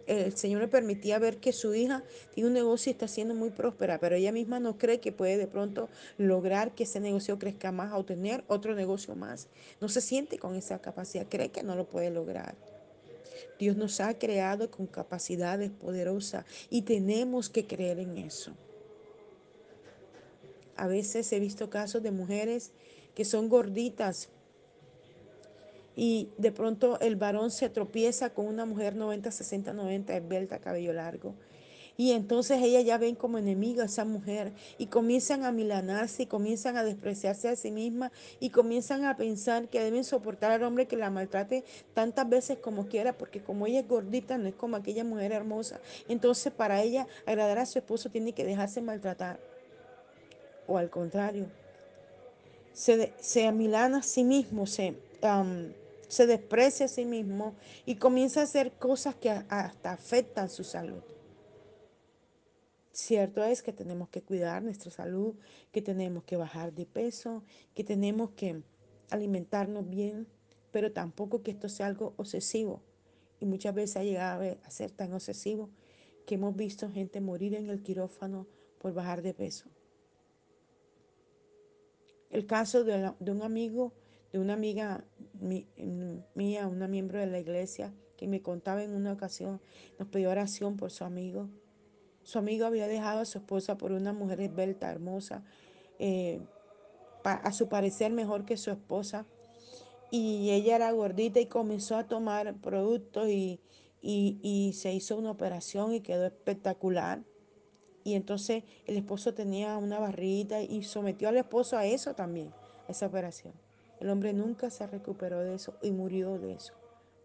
el 0.07 0.35
Señor 0.37 0.61
le 0.61 0.67
permitía 0.67 1.19
ver 1.19 1.37
que 1.37 1.51
su 1.51 1.73
hija 1.73 2.03
tiene 2.33 2.47
un 2.47 2.53
negocio 2.53 2.89
y 2.89 2.93
está 2.93 3.07
siendo 3.07 3.35
muy 3.35 3.49
próspera, 3.49 3.99
pero 3.99 4.15
ella 4.15 4.31
misma 4.31 4.59
no 4.59 4.77
cree 4.77 4.99
que 4.99 5.11
puede 5.11 5.37
de 5.37 5.47
pronto 5.47 5.89
lograr 6.17 6.73
que 6.73 6.83
ese 6.83 6.99
negocio 6.99 7.37
crezca 7.37 7.71
más 7.71 7.93
o 7.93 8.05
tener 8.05 8.43
otro 8.47 8.75
negocio 8.75 9.15
más. 9.15 9.47
No 9.81 9.89
se 9.89 10.01
siente 10.01 10.39
con 10.39 10.55
esa 10.55 10.79
capacidad, 10.79 11.27
cree 11.29 11.49
que 11.49 11.63
no 11.63 11.75
lo 11.75 11.85
puede 11.85 12.09
lograr. 12.09 12.55
Dios 13.59 13.77
nos 13.77 13.99
ha 13.99 14.17
creado 14.17 14.71
con 14.71 14.87
capacidades 14.87 15.69
poderosas 15.69 16.45
y 16.69 16.83
tenemos 16.83 17.49
que 17.49 17.67
creer 17.67 17.99
en 17.99 18.17
eso. 18.17 18.53
A 20.75 20.87
veces 20.87 21.31
he 21.31 21.39
visto 21.39 21.69
casos 21.69 22.01
de 22.01 22.11
mujeres 22.11 22.71
que 23.13 23.25
son 23.25 23.47
gorditas 23.47 24.29
y 25.95 26.29
de 26.37 26.51
pronto 26.51 26.99
el 26.99 27.15
varón 27.15 27.51
se 27.51 27.69
tropieza 27.69 28.31
con 28.31 28.47
una 28.47 28.65
mujer 28.65 28.95
90, 28.95 29.31
60, 29.31 29.73
90, 29.73 30.17
esbelta, 30.17 30.59
cabello 30.59 30.93
largo. 30.93 31.35
Y 31.95 32.11
entonces 32.11 32.59
ella 32.61 32.81
ya 32.81 32.97
ven 32.97 33.15
como 33.15 33.37
enemiga 33.37 33.83
a 33.83 33.85
esa 33.85 34.03
mujer 34.03 34.51
y 34.79 34.87
comienzan 34.87 35.43
a 35.43 35.51
milanarse 35.51 36.23
y 36.23 36.25
comienzan 36.25 36.75
a 36.75 36.83
despreciarse 36.83 37.49
a 37.49 37.55
sí 37.55 37.69
misma 37.69 38.11
y 38.39 38.49
comienzan 38.49 39.05
a 39.05 39.15
pensar 39.15 39.67
que 39.67 39.79
deben 39.79 40.03
soportar 40.03 40.51
al 40.51 40.63
hombre 40.63 40.87
que 40.87 40.97
la 40.97 41.11
maltrate 41.11 41.63
tantas 41.93 42.27
veces 42.27 42.57
como 42.57 42.87
quiera, 42.87 43.13
porque 43.13 43.43
como 43.43 43.67
ella 43.67 43.81
es 43.81 43.87
gordita, 43.87 44.39
no 44.39 44.47
es 44.47 44.55
como 44.55 44.75
aquella 44.75 45.03
mujer 45.03 45.33
hermosa. 45.33 45.79
Entonces 46.09 46.51
para 46.51 46.81
ella 46.81 47.07
agradar 47.27 47.59
a 47.59 47.65
su 47.67 47.77
esposo 47.77 48.09
tiene 48.09 48.33
que 48.33 48.43
dejarse 48.43 48.81
maltratar. 48.81 49.39
O 50.65 50.79
al 50.79 50.89
contrario, 50.89 51.45
se, 52.73 53.13
se 53.19 53.45
amilana 53.45 53.99
a 53.99 54.03
sí 54.03 54.23
mismo, 54.23 54.65
se... 54.65 54.95
se 56.13 56.27
desprecia 56.27 56.85
a 56.85 56.89
sí 56.89 57.05
mismo 57.05 57.55
y 57.85 57.95
comienza 57.95 58.41
a 58.41 58.43
hacer 58.43 58.73
cosas 58.73 59.15
que 59.15 59.29
hasta 59.29 59.91
afectan 59.91 60.49
su 60.49 60.63
salud. 60.63 61.01
Cierto 62.91 63.43
es 63.43 63.63
que 63.63 63.73
tenemos 63.73 64.09
que 64.09 64.21
cuidar 64.21 64.61
nuestra 64.61 64.91
salud, 64.91 65.33
que 65.71 65.81
tenemos 65.81 66.23
que 66.23 66.37
bajar 66.37 66.71
de 66.71 66.85
peso, 66.85 67.43
que 67.73 67.83
tenemos 67.83 68.29
que 68.31 68.61
alimentarnos 69.09 69.89
bien, 69.89 70.27
pero 70.71 70.91
tampoco 70.91 71.41
que 71.41 71.51
esto 71.51 71.67
sea 71.67 71.87
algo 71.87 72.13
obsesivo. 72.17 72.81
Y 73.39 73.45
muchas 73.45 73.73
veces 73.73 73.97
ha 73.97 74.03
llegado 74.03 74.57
a 74.63 74.69
ser 74.69 74.91
tan 74.91 75.13
obsesivo 75.13 75.71
que 76.27 76.35
hemos 76.35 76.55
visto 76.55 76.91
gente 76.91 77.19
morir 77.19 77.55
en 77.55 77.69
el 77.69 77.81
quirófano 77.81 78.45
por 78.77 78.93
bajar 78.93 79.23
de 79.23 79.33
peso. 79.33 79.69
El 82.29 82.45
caso 82.45 82.83
de, 82.83 83.13
un 83.19 83.41
amigo 83.41 83.93
de 84.33 84.39
una 84.39 84.53
amiga 84.53 85.05
mía, 86.33 86.67
una 86.67 86.87
miembro 86.87 87.19
de 87.19 87.27
la 87.27 87.39
iglesia, 87.39 87.93
que 88.17 88.27
me 88.27 88.41
contaba 88.41 88.83
en 88.83 88.95
una 88.95 89.13
ocasión, 89.13 89.61
nos 89.99 90.07
pidió 90.07 90.31
oración 90.31 90.75
por 90.75 90.89
su 90.91 91.03
amigo. 91.03 91.49
Su 92.23 92.39
amigo 92.39 92.65
había 92.65 92.87
dejado 92.87 93.21
a 93.21 93.25
su 93.25 93.37
esposa 93.37 93.77
por 93.77 93.91
una 93.91 94.11
mujer 94.11 94.41
esbelta, 94.41 94.89
hermosa, 94.89 95.43
eh, 95.99 96.41
a 97.23 97.51
su 97.51 97.69
parecer 97.69 98.11
mejor 98.11 98.43
que 98.43 98.57
su 98.57 98.71
esposa. 98.71 99.27
Y 100.09 100.49
ella 100.49 100.75
era 100.77 100.91
gordita 100.91 101.39
y 101.39 101.45
comenzó 101.45 101.95
a 101.95 102.07
tomar 102.07 102.55
productos 102.55 103.29
y, 103.29 103.59
y, 104.01 104.39
y 104.41 104.73
se 104.73 104.93
hizo 104.93 105.15
una 105.15 105.29
operación 105.29 105.93
y 105.93 106.01
quedó 106.01 106.25
espectacular. 106.25 107.23
Y 108.03 108.15
entonces 108.15 108.63
el 108.85 108.97
esposo 108.97 109.35
tenía 109.35 109.77
una 109.77 109.99
barrita 109.99 110.61
y 110.61 110.83
sometió 110.83 111.29
al 111.29 111.37
esposo 111.37 111.77
a 111.77 111.85
eso 111.85 112.15
también, 112.15 112.51
a 112.87 112.91
esa 112.91 113.05
operación. 113.05 113.62
El 114.03 114.09
hombre 114.09 114.33
nunca 114.33 114.69
se 114.69 114.85
recuperó 114.85 115.39
de 115.39 115.55
eso 115.55 115.77
y 115.81 115.91
murió 115.91 116.37
de 116.37 116.55
eso. 116.55 116.73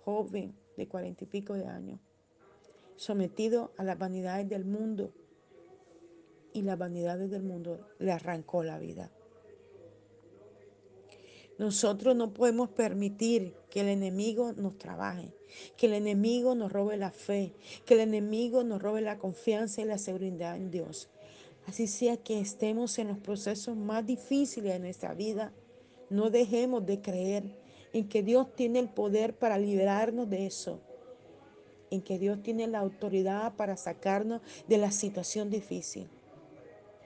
Joven 0.05 0.55
de 0.77 0.87
cuarenta 0.87 1.25
y 1.25 1.27
pico 1.27 1.55
de 1.55 1.67
años, 1.67 1.99
sometido 2.95 3.73
a 3.77 3.83
las 3.83 3.99
vanidades 3.99 4.49
del 4.49 4.65
mundo. 4.65 5.13
Y 6.53 6.63
las 6.63 6.79
vanidades 6.79 7.33
del 7.33 7.43
mundo 7.43 7.85
le 7.99 8.13
arrancó 8.13 8.63
la 8.63 8.79
vida. 8.79 9.11
Nosotros 11.59 12.15
no 12.15 12.33
podemos 12.33 12.69
permitir 12.69 13.57
que 13.71 13.81
el 13.81 13.89
enemigo 13.89 14.53
nos 14.53 14.79
trabaje, 14.79 15.35
que 15.77 15.87
el 15.87 15.95
enemigo 15.95 16.55
nos 16.55 16.71
robe 16.71 16.97
la 16.97 17.11
fe, 17.11 17.55
que 17.87 17.95
el 17.95 18.01
enemigo 18.01 18.63
nos 18.63 18.81
robe 18.81 19.01
la 19.01 19.19
confianza 19.19 19.81
y 19.81 19.85
la 19.85 19.99
seguridad 19.99 20.55
en 20.55 20.71
Dios. 20.71 21.11
Así 21.67 21.89
sea 21.89 22.19
que 22.19 22.39
estemos 22.39 23.01
en 23.01 23.09
los 23.09 23.19
procesos 23.19 23.77
más 23.77 24.07
difíciles 24.07 24.75
de 24.75 24.79
nuestra 24.79 25.13
vida, 25.15 25.53
no 26.11 26.31
dejemos 26.31 26.85
de 26.87 27.01
creer 27.01 27.45
en 27.93 28.09
que 28.09 28.23
Dios 28.23 28.55
tiene 28.55 28.79
el 28.79 28.89
poder 28.89 29.35
para 29.35 29.59
liberarnos 29.59 30.29
de 30.29 30.47
eso, 30.47 30.81
en 31.91 32.03
que 32.03 32.19
Dios 32.19 32.43
tiene 32.43 32.67
la 32.67 32.81
autoridad 32.81 33.55
para 33.57 33.77
sacarnos 33.77 34.43
de 34.67 34.79
la 34.79 34.91
situación 34.91 35.51
difícil, 35.51 36.09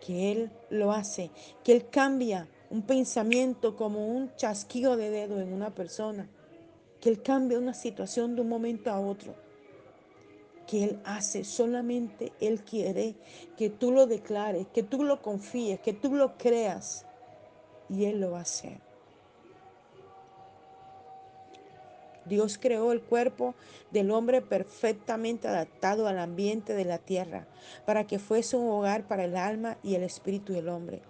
que 0.05 0.33
Él 0.33 0.51
lo 0.71 0.93
hace, 0.93 1.31
que 1.63 1.73
Él 1.73 1.89
cambia 1.89 2.49
un 2.71 2.83
pensamiento 2.83 3.77
como 3.77 4.09
un 4.09 4.35
chasquido 4.37 4.97
de 4.97 5.11
dedo 5.11 5.41
en 5.41 5.53
una 5.53 5.75
persona, 5.75 6.29
que 7.01 7.09
Él 7.09 7.23
cambia 7.23 7.59
una 7.59 7.75
situación 7.75 8.35
de 8.35 8.43
un 8.43 8.49
momento 8.49 8.91
a 8.91 9.01
otro, 9.01 9.35
que 10.67 10.85
Él 10.85 11.01
hace, 11.05 11.45
solamente 11.45 12.33
Él 12.41 12.63
quiere 12.63 13.15
que 13.57 13.71
tú 13.71 13.93
lo 13.93 14.07
declares, 14.07 14.67
que 14.73 14.83
tú 14.83 15.05
lo 15.05 15.23
confíes, 15.23 15.81
que 15.81 15.93
tú 15.93 16.15
lo 16.15 16.37
creas, 16.37 17.07
y 17.89 18.07
Él 18.07 18.21
lo 18.21 18.33
va 18.33 18.39
a 18.39 18.43
hacer. 18.43 18.92
Dios 22.25 22.59
creó 22.59 22.93
el 22.93 23.01
cuerpo 23.01 23.55
del 23.91 24.11
hombre 24.11 24.41
perfectamente 24.41 25.49
adaptado 25.49 26.07
al 26.07 26.19
ambiente 26.19 26.75
de 26.75 26.85
la 26.85 26.99
tierra, 26.99 27.47
para 27.87 28.07
que 28.07 28.19
fuese 28.19 28.57
un 28.57 28.71
hogar 28.71 29.07
para 29.09 29.25
el 29.25 29.37
alma 29.37 29.79
y 29.83 29.95
el 29.95 30.03
espíritu 30.03 30.53
del 30.53 30.69
hombre. 30.69 31.03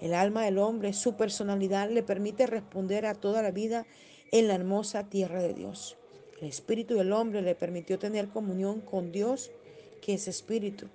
El 0.00 0.14
alma 0.14 0.44
del 0.44 0.58
hombre, 0.58 0.92
su 0.92 1.14
personalidad, 1.14 1.90
le 1.90 2.02
permite 2.02 2.46
responder 2.46 3.06
a 3.06 3.14
toda 3.14 3.42
la 3.42 3.50
vida 3.50 3.86
en 4.30 4.48
la 4.48 4.54
hermosa 4.54 5.04
tierra 5.04 5.42
de 5.42 5.54
Dios. 5.54 5.96
El 6.40 6.48
espíritu 6.48 6.94
del 6.94 7.12
hombre 7.12 7.42
le 7.42 7.54
permitió 7.54 7.98
tener 7.98 8.28
comunión 8.28 8.80
con 8.80 9.12
Dios, 9.12 9.52
que 10.00 10.14
es 10.14 10.26
espíritu, 10.26 10.88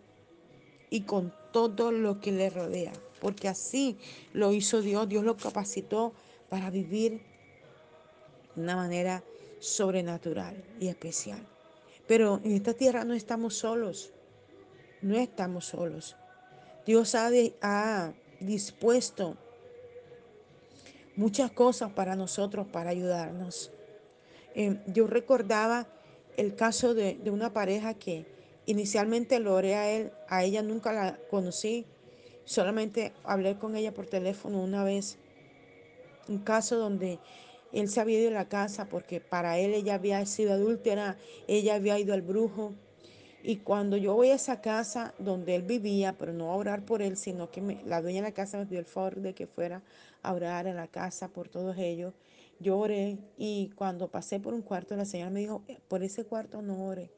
y 0.89 1.01
con 1.01 1.33
todo 1.51 1.91
lo 1.91 2.19
que 2.19 2.31
le 2.31 2.49
rodea, 2.49 2.91
porque 3.21 3.47
así 3.47 3.97
lo 4.33 4.51
hizo 4.53 4.81
Dios. 4.81 5.07
Dios 5.07 5.23
lo 5.23 5.37
capacitó 5.37 6.13
para 6.49 6.69
vivir 6.69 7.21
de 8.55 8.61
una 8.61 8.75
manera 8.75 9.23
sobrenatural 9.59 10.63
y 10.79 10.87
especial. 10.87 11.45
Pero 12.07 12.39
en 12.43 12.53
esta 12.53 12.73
tierra 12.73 13.03
no 13.03 13.13
estamos 13.13 13.55
solos, 13.55 14.11
no 15.01 15.17
estamos 15.17 15.65
solos. 15.65 16.15
Dios 16.85 17.15
ha, 17.15 17.29
ha 17.61 18.13
dispuesto 18.39 19.35
muchas 21.15 21.51
cosas 21.51 21.91
para 21.91 22.15
nosotros, 22.15 22.67
para 22.67 22.91
ayudarnos. 22.91 23.71
Eh, 24.55 24.79
yo 24.87 25.07
recordaba 25.07 25.87
el 26.37 26.55
caso 26.55 26.93
de, 26.93 27.15
de, 27.15 27.29
una 27.29 27.51
pareja 27.51 27.95
que 27.95 28.25
inicialmente 28.65 29.39
lo 29.39 29.55
oré 29.55 29.75
a 29.75 29.89
él, 29.89 30.11
a 30.29 30.43
ella 30.43 30.61
nunca 30.61 30.93
la 30.93 31.19
conocí, 31.29 31.85
solamente 32.45 33.13
hablé 33.23 33.57
con 33.57 33.75
ella 33.75 33.93
por 33.93 34.05
teléfono 34.07 34.61
una 34.63 34.83
vez. 34.83 35.17
Un 36.29 36.39
caso 36.39 36.77
donde 36.77 37.19
él 37.71 37.89
se 37.89 37.99
había 37.99 38.19
ido 38.19 38.29
de 38.29 38.35
la 38.35 38.49
casa 38.49 38.85
porque 38.89 39.19
para 39.19 39.57
él 39.57 39.73
ella 39.73 39.95
había 39.95 40.25
sido 40.25 40.53
adúltera, 40.53 41.17
ella 41.47 41.75
había 41.75 41.99
ido 41.99 42.13
al 42.13 42.21
brujo. 42.21 42.73
Y 43.43 43.57
cuando 43.57 43.95
yo 43.97 44.13
voy 44.13 44.29
a 44.29 44.35
esa 44.35 44.61
casa 44.61 45.13
donde 45.19 45.55
él 45.55 45.61
vivía, 45.61 46.17
pero 46.17 46.33
no 46.33 46.51
a 46.51 46.55
orar 46.55 46.85
por 46.85 47.01
él, 47.01 47.17
sino 47.17 47.49
que 47.49 47.61
me, 47.61 47.81
la 47.85 48.01
dueña 48.01 48.21
de 48.21 48.29
la 48.29 48.33
casa 48.33 48.57
me 48.57 48.65
pidió 48.65 48.79
el 48.79 48.85
favor 48.85 49.15
de 49.15 49.33
que 49.33 49.47
fuera 49.47 49.83
a 50.21 50.33
orar 50.33 50.67
en 50.67 50.75
la 50.75 50.87
casa 50.87 51.29
por 51.29 51.47
todos 51.47 51.77
ellos, 51.77 52.13
yo 52.59 52.77
oré 52.77 53.19
y 53.37 53.69
cuando 53.75 54.09
pasé 54.09 54.39
por 54.39 54.53
un 54.53 54.63
cuarto, 54.63 54.95
la 54.95 55.05
señora 55.05 55.29
me 55.29 55.41
dijo, 55.41 55.61
por 55.87 56.03
ese 56.03 56.25
cuarto 56.25 56.61
no 56.61 56.87
ore 56.87 57.11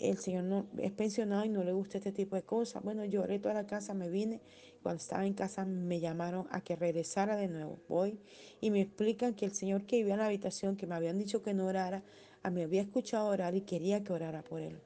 el 0.00 0.18
señor 0.18 0.44
no, 0.44 0.66
es 0.78 0.92
pensionado 0.92 1.44
y 1.44 1.50
no 1.50 1.62
le 1.62 1.72
gusta 1.72 1.98
este 1.98 2.10
tipo 2.10 2.34
de 2.34 2.42
cosas. 2.42 2.82
Bueno, 2.82 3.04
lloré 3.04 3.38
toda 3.38 3.54
la 3.54 3.66
casa, 3.66 3.92
me 3.92 4.08
vine. 4.08 4.40
Cuando 4.82 4.98
estaba 5.00 5.26
en 5.26 5.34
casa 5.34 5.66
me 5.66 6.00
llamaron 6.00 6.46
a 6.50 6.62
que 6.62 6.74
regresara 6.74 7.36
de 7.36 7.48
nuevo. 7.48 7.78
Voy 7.88 8.18
y 8.60 8.70
me 8.70 8.80
explican 8.80 9.34
que 9.34 9.44
el 9.44 9.52
señor 9.52 9.84
que 9.84 9.96
vivía 9.96 10.14
en 10.14 10.20
la 10.20 10.26
habitación, 10.26 10.76
que 10.76 10.86
me 10.86 10.94
habían 10.94 11.18
dicho 11.18 11.42
que 11.42 11.52
no 11.52 11.66
orara, 11.66 12.02
a 12.42 12.50
mí 12.50 12.62
había 12.62 12.80
escuchado 12.80 13.28
orar 13.28 13.54
y 13.54 13.60
quería 13.60 14.02
que 14.02 14.12
orara 14.12 14.42
por 14.42 14.60
él. 14.60 14.80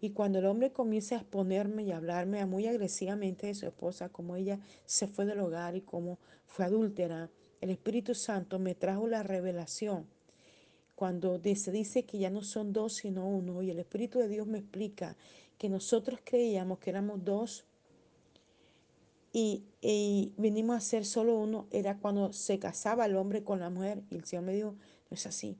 Y 0.00 0.10
cuando 0.10 0.38
el 0.38 0.46
hombre 0.46 0.72
comienza 0.72 1.14
a 1.14 1.18
exponerme 1.18 1.82
y 1.82 1.92
a 1.92 1.98
hablarme 1.98 2.44
muy 2.46 2.66
agresivamente 2.66 3.46
de 3.46 3.54
su 3.54 3.66
esposa, 3.66 4.08
como 4.08 4.36
ella 4.36 4.58
se 4.86 5.06
fue 5.06 5.26
del 5.26 5.40
hogar 5.40 5.76
y 5.76 5.82
cómo 5.82 6.18
fue 6.46 6.64
adúltera, 6.64 7.30
el 7.60 7.70
Espíritu 7.70 8.14
Santo 8.14 8.58
me 8.58 8.74
trajo 8.74 9.06
la 9.06 9.22
revelación 9.22 10.06
cuando 10.94 11.40
se 11.42 11.72
dice 11.72 12.04
que 12.04 12.18
ya 12.18 12.30
no 12.30 12.42
son 12.42 12.72
dos 12.72 12.94
sino 12.94 13.28
uno 13.28 13.62
y 13.62 13.70
el 13.70 13.78
Espíritu 13.78 14.18
de 14.18 14.28
Dios 14.28 14.46
me 14.46 14.58
explica 14.58 15.16
que 15.58 15.68
nosotros 15.68 16.20
creíamos 16.24 16.78
que 16.78 16.90
éramos 16.90 17.24
dos 17.24 17.64
y, 19.32 19.64
y, 19.80 20.32
vinimos 20.36 20.76
a 20.76 20.80
ser 20.80 21.04
solo 21.04 21.36
uno, 21.36 21.66
era 21.72 21.98
cuando 21.98 22.32
se 22.32 22.60
casaba 22.60 23.06
el 23.06 23.16
hombre 23.16 23.42
con 23.42 23.58
la 23.58 23.68
mujer 23.68 24.00
y 24.08 24.14
el 24.14 24.24
Señor 24.24 24.44
me 24.44 24.54
dijo, 24.54 24.76
no 25.10 25.14
es 25.16 25.26
así, 25.26 25.56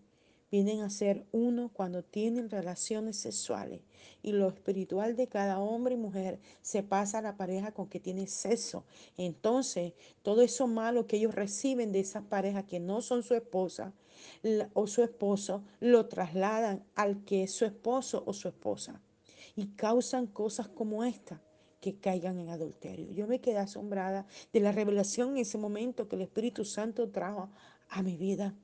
vienen 0.51 0.81
a 0.83 0.91
ser 0.91 1.27
uno 1.33 1.71
cuando 1.73 2.03
tienen 2.03 2.51
relaciones 2.51 3.17
sexuales 3.17 3.81
y 4.23 4.33
lo 4.33 4.49
espiritual 4.49 5.17
de 5.17 5.29
cada 5.29 5.59
hombre 5.59 5.95
y 5.95 5.99
mujer 5.99 6.41
se 6.63 6.83
pasa 6.83 7.19
a 7.19 7.23
la 7.23 7.37
pareja 7.37 7.73
con 7.73 7.89
que 7.89 8.01
tiene 8.01 8.27
sexo. 8.27 8.85
Entonces, 9.17 9.93
todo 10.23 10.43
eso 10.43 10.67
malo 10.67 11.07
que 11.07 11.17
ellos 11.17 11.35
reciben 11.35 11.93
de 11.93 12.01
esas 12.01 12.25
parejas 12.25 12.65
que 12.65 12.81
no 12.81 13.03
son 13.03 13.23
su 13.23 13.35
esposa 13.35 13.93
o 14.73 14.87
su 14.87 15.03
esposo, 15.03 15.63
lo 15.81 16.07
trasladan 16.07 16.85
al 16.95 17.25
que 17.25 17.45
es 17.45 17.53
su 17.53 17.65
esposo 17.65 18.23
o 18.27 18.33
su 18.33 18.49
esposa 18.49 19.01
y 19.57 19.67
causan 19.69 20.27
cosas 20.27 20.69
como 20.69 21.05
esta 21.05 21.43
que 21.81 21.97
caigan 21.97 22.39
en 22.39 22.49
adulterio. 22.49 23.11
Yo 23.13 23.27
me 23.27 23.41
quedé 23.41 23.59
asombrada 23.59 24.27
de 24.53 24.61
la 24.61 24.73
revelación 24.73 25.33
en 25.33 25.39
ese 25.39 25.59
momento 25.59 26.09
que 26.09 26.17
el 26.17 26.23
Espíritu 26.23 26.65
Santo 26.65 27.11
trajo 27.11 27.51
a 27.91 28.03
mi 28.03 28.17
vida. 28.17 28.55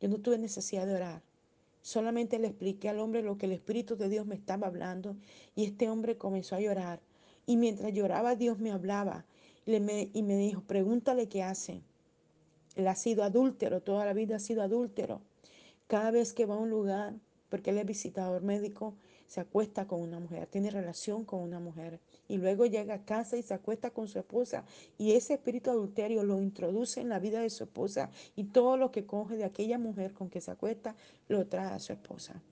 Yo 0.00 0.08
no 0.08 0.18
tuve 0.18 0.38
necesidad 0.38 0.86
de 0.86 0.94
orar. 0.94 1.22
Solamente 1.82 2.38
le 2.38 2.48
expliqué 2.48 2.88
al 2.88 2.98
hombre 2.98 3.22
lo 3.22 3.38
que 3.38 3.46
el 3.46 3.52
Espíritu 3.52 3.96
de 3.96 4.08
Dios 4.08 4.26
me 4.26 4.34
estaba 4.34 4.66
hablando 4.66 5.16
y 5.54 5.64
este 5.64 5.88
hombre 5.88 6.18
comenzó 6.18 6.56
a 6.56 6.60
llorar. 6.60 7.00
Y 7.46 7.56
mientras 7.56 7.92
lloraba, 7.92 8.34
Dios 8.34 8.58
me 8.58 8.72
hablaba 8.72 9.24
y 9.64 9.78
me, 9.80 10.10
y 10.12 10.22
me 10.22 10.36
dijo, 10.36 10.62
pregúntale 10.62 11.28
qué 11.28 11.42
hace. 11.42 11.82
Él 12.74 12.88
ha 12.88 12.96
sido 12.96 13.22
adúltero, 13.22 13.80
toda 13.80 14.04
la 14.04 14.12
vida 14.12 14.36
ha 14.36 14.40
sido 14.40 14.62
adúltero. 14.62 15.20
Cada 15.86 16.10
vez 16.10 16.32
que 16.32 16.44
va 16.44 16.56
a 16.56 16.58
un 16.58 16.70
lugar, 16.70 17.14
porque 17.48 17.70
él 17.70 17.78
es 17.78 17.86
visitador 17.86 18.42
médico, 18.42 18.94
se 19.26 19.40
acuesta 19.40 19.86
con 19.86 20.00
una 20.00 20.18
mujer, 20.20 20.46
tiene 20.46 20.70
relación 20.70 21.24
con 21.24 21.40
una 21.40 21.60
mujer 21.60 22.00
y 22.28 22.38
luego 22.38 22.66
llega 22.66 22.94
a 22.94 23.04
casa 23.04 23.36
y 23.36 23.42
se 23.42 23.54
acuesta 23.54 23.90
con 23.90 24.08
su 24.08 24.18
esposa 24.18 24.64
y 24.98 25.12
ese 25.12 25.34
espíritu 25.34 25.70
adulterio 25.70 26.22
lo 26.22 26.40
introduce 26.40 27.00
en 27.00 27.08
la 27.08 27.18
vida 27.18 27.40
de 27.40 27.50
su 27.50 27.64
esposa 27.64 28.10
y 28.34 28.44
todo 28.44 28.76
lo 28.76 28.90
que 28.90 29.06
coge 29.06 29.36
de 29.36 29.44
aquella 29.44 29.78
mujer 29.78 30.12
con 30.12 30.30
que 30.30 30.40
se 30.40 30.50
acuesta 30.50 30.94
lo 31.28 31.46
trae 31.46 31.74
a 31.74 31.78
su 31.78 31.92
esposa. 31.92 32.42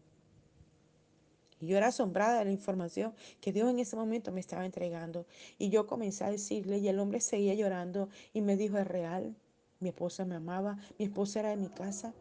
Y 1.61 1.69
yo 1.69 1.76
era 1.76 1.87
asombrada 1.87 2.40
de 2.40 2.45
la 2.47 2.50
información 2.50 3.14
que 3.40 3.52
Dios 3.52 3.71
en 3.71 3.78
ese 3.78 3.97
momento 3.97 4.33
me 4.33 4.40
estaba 4.40 4.66
entregando. 4.66 5.26
Y 5.57 5.71
yo 5.71 5.87
comencé 5.87 6.25
a 6.25 6.31
decirle, 6.31 6.78
y 6.78 6.88
el 6.88 6.99
hombre 6.99 7.21
seguía 7.21 7.54
llorando 7.54 8.11
y 8.35 8.43
me 8.43 8.57
dijo, 8.57 8.76
es 8.76 8.87
real, 8.87 9.35
mi 9.81 9.88
esposa 9.88 10.25
me 10.25 10.35
amaba, 10.35 10.78
mi 10.99 11.07
esposa 11.07 11.40
era 11.40 11.50
de 11.50 11.57
mi 11.57 11.69
casa, 11.69 12.12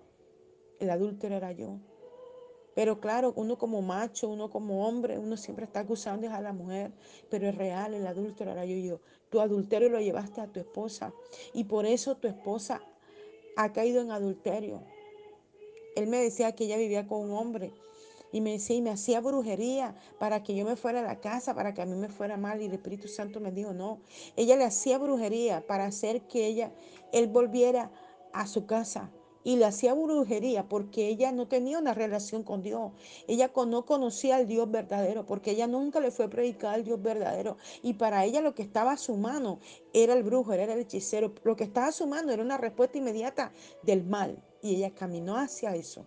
el 0.80 0.90
adúltero 0.90 1.36
era 1.36 1.52
yo. 1.52 1.80
Pero 2.76 3.00
claro, 3.00 3.34
uno 3.36 3.58
como 3.58 3.82
macho, 3.82 4.30
uno 4.30 4.50
como 4.50 4.88
hombre, 4.88 5.20
uno 5.20 5.38
siempre 5.38 5.66
está 5.66 5.82
acusando 5.82 6.30
a 6.30 6.42
la 6.42 6.54
mujer, 6.54 6.92
pero 7.30 7.48
es 7.48 7.56
real, 7.56 7.94
el 7.94 8.08
adúltero 8.08 8.52
era 8.52 8.66
yo 8.66 8.76
yo. 8.78 9.00
Tu 9.30 9.40
adulterio 9.40 9.90
lo 9.90 10.00
llevaste 10.00 10.42
a 10.42 10.48
tu 10.48 10.60
esposa 10.60 11.14
y 11.54 11.66
por 11.66 11.86
eso 11.86 12.18
tu 12.18 12.28
esposa 12.28 12.82
ha 13.56 13.74
caído 13.74 14.02
en 14.02 14.12
adulterio. 14.12 14.82
Él 15.96 16.08
me 16.08 16.18
decía 16.18 16.54
que 16.54 16.66
ella 16.66 16.78
vivía 16.78 17.08
con 17.08 17.22
un 17.22 17.32
hombre 17.32 17.72
y 18.32 18.42
me 18.42 18.54
decía, 18.54 18.76
y 18.76 18.82
me 18.82 18.90
hacía 18.90 19.22
brujería 19.22 19.96
para 20.18 20.42
que 20.42 20.56
yo 20.56 20.66
me 20.66 20.76
fuera 20.76 21.02
a 21.02 21.04
la 21.04 21.22
casa, 21.22 21.54
para 21.54 21.76
que 21.76 21.84
a 21.84 21.86
mí 21.86 21.96
me 21.96 22.10
fuera 22.10 22.36
mal. 22.36 22.62
Y 22.62 22.66
el 22.66 22.74
Espíritu 22.74 23.08
Santo 23.08 23.40
me 23.40 23.52
dijo, 23.52 23.74
no, 23.74 24.00
ella 24.36 24.56
le 24.56 24.64
hacía 24.64 24.98
brujería 24.98 25.66
para 25.68 25.86
hacer 25.86 26.22
que 26.24 26.48
ella, 26.48 26.72
él 27.12 27.28
volviera 27.28 27.92
a 28.34 28.48
su 28.48 28.66
casa 28.66 29.12
y 29.44 29.58
le 29.58 29.66
hacía 29.66 29.94
brujería 29.94 30.68
porque 30.68 31.08
ella 31.08 31.32
no 31.32 31.48
tenía 31.48 31.80
una 31.80 31.94
relación 31.94 32.44
con 32.44 32.62
Dios. 32.62 32.92
Ella 33.28 33.52
no 33.68 33.86
conocía 33.86 34.38
al 34.38 34.48
Dios 34.48 34.70
verdadero 34.70 35.26
porque 35.26 35.52
ella 35.52 35.68
nunca 35.68 36.00
le 36.00 36.12
fue 36.12 36.30
predicada 36.30 36.74
al 36.74 36.84
Dios 36.84 37.02
verdadero. 37.02 37.58
Y 37.82 37.94
para 37.94 38.26
ella 38.26 38.42
lo 38.42 38.56
que 38.56 38.64
estaba 38.64 38.94
a 38.94 38.98
su 38.98 39.16
mano 39.16 39.60
era 39.94 40.14
el 40.14 40.24
brujo, 40.24 40.54
era 40.54 40.74
el 40.74 40.80
hechicero. 40.80 41.34
Lo 41.44 41.56
que 41.56 41.66
estaba 41.66 41.88
a 41.88 41.92
su 41.92 42.08
mano 42.08 42.32
era 42.32 42.44
una 42.44 42.58
respuesta 42.58 42.98
inmediata 42.98 43.52
del 43.82 44.04
mal. 44.04 44.42
Y 44.62 44.76
ella 44.76 44.92
caminó 44.92 45.38
hacia 45.38 45.76
eso. 45.76 46.06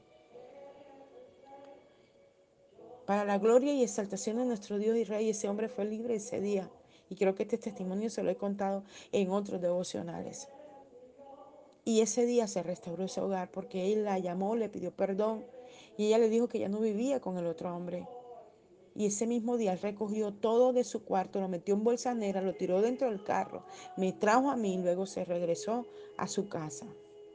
Para 3.05 3.25
la 3.25 3.39
gloria 3.39 3.73
y 3.73 3.85
exaltación 3.85 4.39
de 4.39 4.47
nuestro 4.47 4.79
Dios 4.79 4.97
y 4.97 5.05
Rey, 5.05 5.31
ese 5.31 5.49
hombre 5.49 5.69
fue 5.69 5.85
libre 5.85 6.17
ese 6.17 6.41
día. 6.41 6.69
Y 7.09 7.15
creo 7.15 7.37
que 7.37 7.45
este 7.45 7.57
testimonio 7.57 8.11
se 8.11 8.25
lo 8.25 8.31
he 8.31 8.37
contado 8.37 8.83
en 9.13 9.31
otros 9.31 9.61
devocionales. 9.61 10.49
Y 11.89 12.01
ese 12.01 12.27
día 12.27 12.49
se 12.49 12.65
restauró 12.65 13.05
ese 13.05 13.21
hogar 13.21 13.53
porque 13.53 13.93
él 13.93 14.05
la 14.05 14.19
llamó, 14.19 14.57
le 14.57 14.69
pidió 14.69 14.91
perdón 14.91 15.45
y 15.97 16.07
ella 16.07 16.19
le 16.19 16.29
dijo 16.29 16.49
que 16.49 16.59
ya 16.59 16.69
no 16.69 16.81
vivía 16.81 17.21
con 17.21 17.39
el 17.39 17.47
otro 17.47 17.73
hombre. 17.73 18.09
Y 18.97 19.07
ese 19.07 19.25
mismo 19.29 19.57
día 19.57 19.73
él 19.73 19.79
recogió 19.79 20.33
todo 20.33 20.73
de 20.73 20.83
su 20.83 21.05
cuarto, 21.05 21.41
lo 21.41 21.47
metió 21.47 21.75
en 21.75 21.85
bolsa 21.85 22.13
negra, 22.13 22.43
lo 22.43 22.57
tiró 22.57 22.83
dentro 22.83 23.09
del 23.09 23.23
carro, 23.23 23.63
me 23.97 24.13
trajo 24.13 24.51
a 24.51 24.57
mí 24.57 24.75
y 24.75 24.79
luego 24.79 25.07
se 25.07 25.25
regresó 25.25 25.87
a 26.17 26.27
su 26.27 26.49
casa 26.49 26.87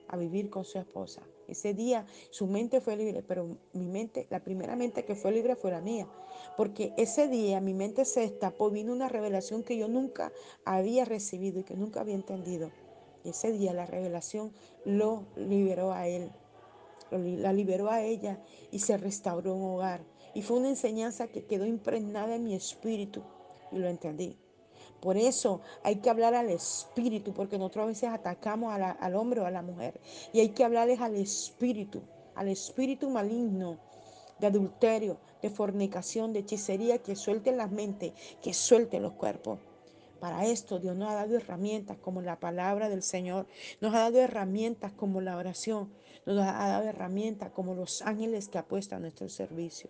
a 0.09 0.17
vivir 0.17 0.49
con 0.49 0.65
su 0.65 0.79
esposa. 0.79 1.21
Ese 1.47 1.73
día 1.73 2.05
su 2.29 2.45
mente 2.45 2.81
fue 2.81 2.97
libre, 2.97 3.23
pero 3.25 3.57
mi 3.71 3.85
mente, 3.85 4.27
la 4.29 4.43
primera 4.43 4.75
mente 4.75 5.05
que 5.05 5.15
fue 5.15 5.31
libre 5.31 5.55
fue 5.55 5.71
la 5.71 5.79
mía. 5.79 6.09
Porque 6.57 6.91
ese 6.97 7.29
día 7.29 7.61
mi 7.61 7.73
mente 7.73 8.03
se 8.03 8.19
destapó, 8.19 8.69
vino 8.69 8.91
una 8.91 9.07
revelación 9.07 9.63
que 9.63 9.77
yo 9.77 9.87
nunca 9.87 10.33
había 10.65 11.05
recibido 11.05 11.61
y 11.61 11.63
que 11.63 11.77
nunca 11.77 12.01
había 12.01 12.15
entendido. 12.15 12.69
Ese 13.23 13.51
día 13.51 13.73
la 13.73 13.85
revelación 13.85 14.51
lo 14.85 15.25
liberó 15.35 15.91
a 15.93 16.07
él, 16.07 16.31
la 17.11 17.53
liberó 17.53 17.89
a 17.89 18.01
ella 18.01 18.41
y 18.71 18.79
se 18.79 18.97
restauró 18.97 19.53
un 19.53 19.75
hogar. 19.75 20.01
Y 20.33 20.41
fue 20.41 20.57
una 20.57 20.69
enseñanza 20.69 21.27
que 21.27 21.45
quedó 21.45 21.65
impregnada 21.65 22.35
en 22.35 22.45
mi 22.45 22.55
espíritu 22.55 23.21
y 23.71 23.77
lo 23.77 23.87
entendí. 23.87 24.37
Por 25.01 25.17
eso 25.17 25.61
hay 25.83 25.97
que 25.97 26.09
hablar 26.09 26.35
al 26.35 26.49
espíritu, 26.49 27.33
porque 27.33 27.57
nosotros 27.57 27.83
a 27.83 27.87
veces 27.87 28.09
atacamos 28.09 28.73
al 28.73 29.15
hombre 29.15 29.41
o 29.41 29.45
a 29.45 29.51
la 29.51 29.63
mujer. 29.63 29.99
Y 30.31 30.39
hay 30.39 30.49
que 30.49 30.63
hablarles 30.63 31.01
al 31.01 31.15
espíritu, 31.15 32.03
al 32.35 32.47
espíritu 32.47 33.09
maligno 33.09 33.79
de 34.39 34.47
adulterio, 34.47 35.17
de 35.41 35.49
fornicación, 35.49 36.33
de 36.33 36.39
hechicería, 36.39 36.99
que 36.99 37.15
suelte 37.15 37.51
las 37.51 37.71
mentes, 37.71 38.13
que 38.41 38.53
suelte 38.53 38.99
los 38.99 39.13
cuerpos. 39.13 39.59
Para 40.21 40.45
esto 40.45 40.77
Dios 40.77 40.95
nos 40.95 41.09
ha 41.09 41.15
dado 41.15 41.35
herramientas 41.35 41.97
como 41.97 42.21
la 42.21 42.39
palabra 42.39 42.89
del 42.89 43.01
Señor, 43.01 43.47
nos 43.81 43.95
ha 43.95 44.01
dado 44.01 44.19
herramientas 44.19 44.91
como 44.91 45.19
la 45.19 45.35
oración, 45.35 45.91
nos 46.27 46.37
ha 46.47 46.67
dado 46.67 46.87
herramientas 46.87 47.49
como 47.49 47.73
los 47.73 48.03
ángeles 48.03 48.47
que 48.47 48.59
ha 48.59 48.67
puesto 48.67 48.95
a 48.95 48.99
nuestro 48.99 49.27
servicio. 49.29 49.89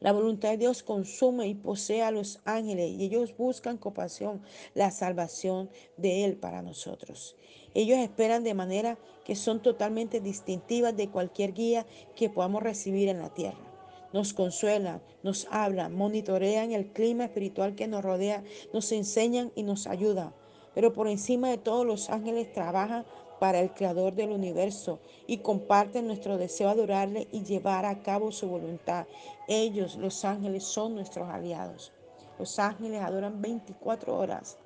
La 0.00 0.12
voluntad 0.12 0.50
de 0.50 0.58
Dios 0.58 0.82
consume 0.82 1.48
y 1.48 1.54
posee 1.54 2.02
a 2.02 2.10
los 2.10 2.40
ángeles 2.44 2.90
y 2.90 3.06
ellos 3.06 3.34
buscan 3.34 3.78
compasión, 3.78 4.42
la 4.74 4.90
salvación 4.90 5.70
de 5.96 6.26
Él 6.26 6.36
para 6.36 6.60
nosotros. 6.60 7.36
Ellos 7.72 8.00
esperan 8.00 8.44
de 8.44 8.52
manera 8.52 8.98
que 9.24 9.34
son 9.34 9.62
totalmente 9.62 10.20
distintivas 10.20 10.94
de 10.94 11.08
cualquier 11.08 11.54
guía 11.54 11.86
que 12.14 12.28
podamos 12.28 12.62
recibir 12.62 13.08
en 13.08 13.20
la 13.20 13.32
tierra 13.32 13.71
nos 14.12 14.32
consuelan, 14.32 15.02
nos 15.22 15.46
hablan, 15.50 15.94
monitorean 15.94 16.72
el 16.72 16.92
clima 16.92 17.24
espiritual 17.24 17.74
que 17.74 17.88
nos 17.88 18.02
rodea, 18.02 18.44
nos 18.72 18.92
enseñan 18.92 19.52
y 19.54 19.62
nos 19.62 19.86
ayudan. 19.86 20.34
Pero 20.74 20.92
por 20.92 21.08
encima 21.08 21.48
de 21.50 21.58
todos 21.58 21.86
los 21.86 22.10
ángeles 22.10 22.52
trabajan 22.52 23.04
para 23.38 23.60
el 23.60 23.72
Creador 23.72 24.14
del 24.14 24.30
universo 24.30 25.00
y 25.26 25.38
comparten 25.38 26.06
nuestro 26.06 26.38
deseo 26.38 26.68
de 26.68 26.74
adorarle 26.74 27.28
y 27.32 27.42
llevar 27.42 27.84
a 27.84 28.00
cabo 28.02 28.30
su 28.30 28.46
voluntad. 28.48 29.06
Ellos, 29.48 29.96
los 29.96 30.24
ángeles, 30.24 30.62
son 30.62 30.94
nuestros 30.94 31.28
aliados. 31.28 31.92
Los 32.38 32.58
ángeles 32.58 33.02
adoran 33.02 33.42
24 33.42 34.16
horas 34.16 34.58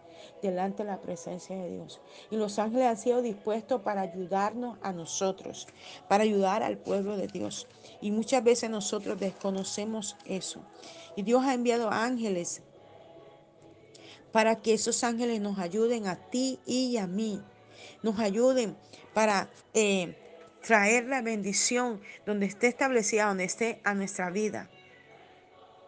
delante 0.42 0.82
de 0.82 0.90
la 0.90 1.00
presencia 1.00 1.56
de 1.56 1.70
Dios. 1.70 2.00
Y 2.30 2.36
los 2.36 2.58
ángeles 2.58 2.86
han 2.86 2.96
sido 2.96 3.22
dispuestos 3.22 3.82
para 3.82 4.02
ayudarnos 4.02 4.78
a 4.82 4.92
nosotros, 4.92 5.66
para 6.08 6.24
ayudar 6.24 6.62
al 6.62 6.78
pueblo 6.78 7.16
de 7.16 7.26
Dios. 7.26 7.66
Y 8.00 8.10
muchas 8.10 8.42
veces 8.44 8.70
nosotros 8.70 9.18
desconocemos 9.18 10.16
eso. 10.24 10.62
Y 11.16 11.22
Dios 11.22 11.44
ha 11.44 11.54
enviado 11.54 11.90
ángeles 11.90 12.62
para 14.32 14.60
que 14.60 14.74
esos 14.74 15.02
ángeles 15.02 15.40
nos 15.40 15.58
ayuden 15.58 16.06
a 16.06 16.16
ti 16.16 16.60
y 16.66 16.98
a 16.98 17.06
mí. 17.06 17.40
Nos 18.02 18.18
ayuden 18.18 18.76
para 19.14 19.48
eh, 19.72 20.14
traer 20.60 21.06
la 21.06 21.22
bendición 21.22 22.00
donde 22.26 22.46
esté 22.46 22.66
establecida, 22.66 23.28
donde 23.28 23.44
esté 23.44 23.80
a 23.84 23.94
nuestra 23.94 24.30
vida. 24.30 24.68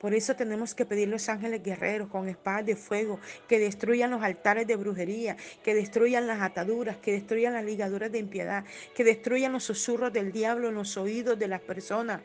Por 0.01 0.15
eso 0.15 0.37
tenemos 0.37 0.75
que 0.75 0.85
pedir 0.85 1.09
los 1.09 1.29
ángeles 1.29 1.63
guerreros 1.63 2.09
con 2.09 2.29
espadas 2.29 2.65
de 2.65 2.77
fuego 2.77 3.19
que 3.49 3.59
destruyan 3.59 4.11
los 4.11 4.23
altares 4.23 4.67
de 4.67 4.77
brujería, 4.77 5.37
que 5.65 5.75
destruyan 5.75 6.27
las 6.27 6.41
ataduras, 6.41 6.97
que 6.99 7.13
destruyan 7.13 7.55
las 7.55 7.65
ligaduras 7.65 8.13
de 8.13 8.19
impiedad, 8.19 8.65
que 8.95 9.03
destruyan 9.03 9.53
los 9.53 9.65
susurros 9.65 10.13
del 10.13 10.31
diablo 10.31 10.69
en 10.69 10.77
los 10.77 10.97
oídos 10.97 11.39
de 11.39 11.49
las 11.49 11.61
personas, 11.61 12.21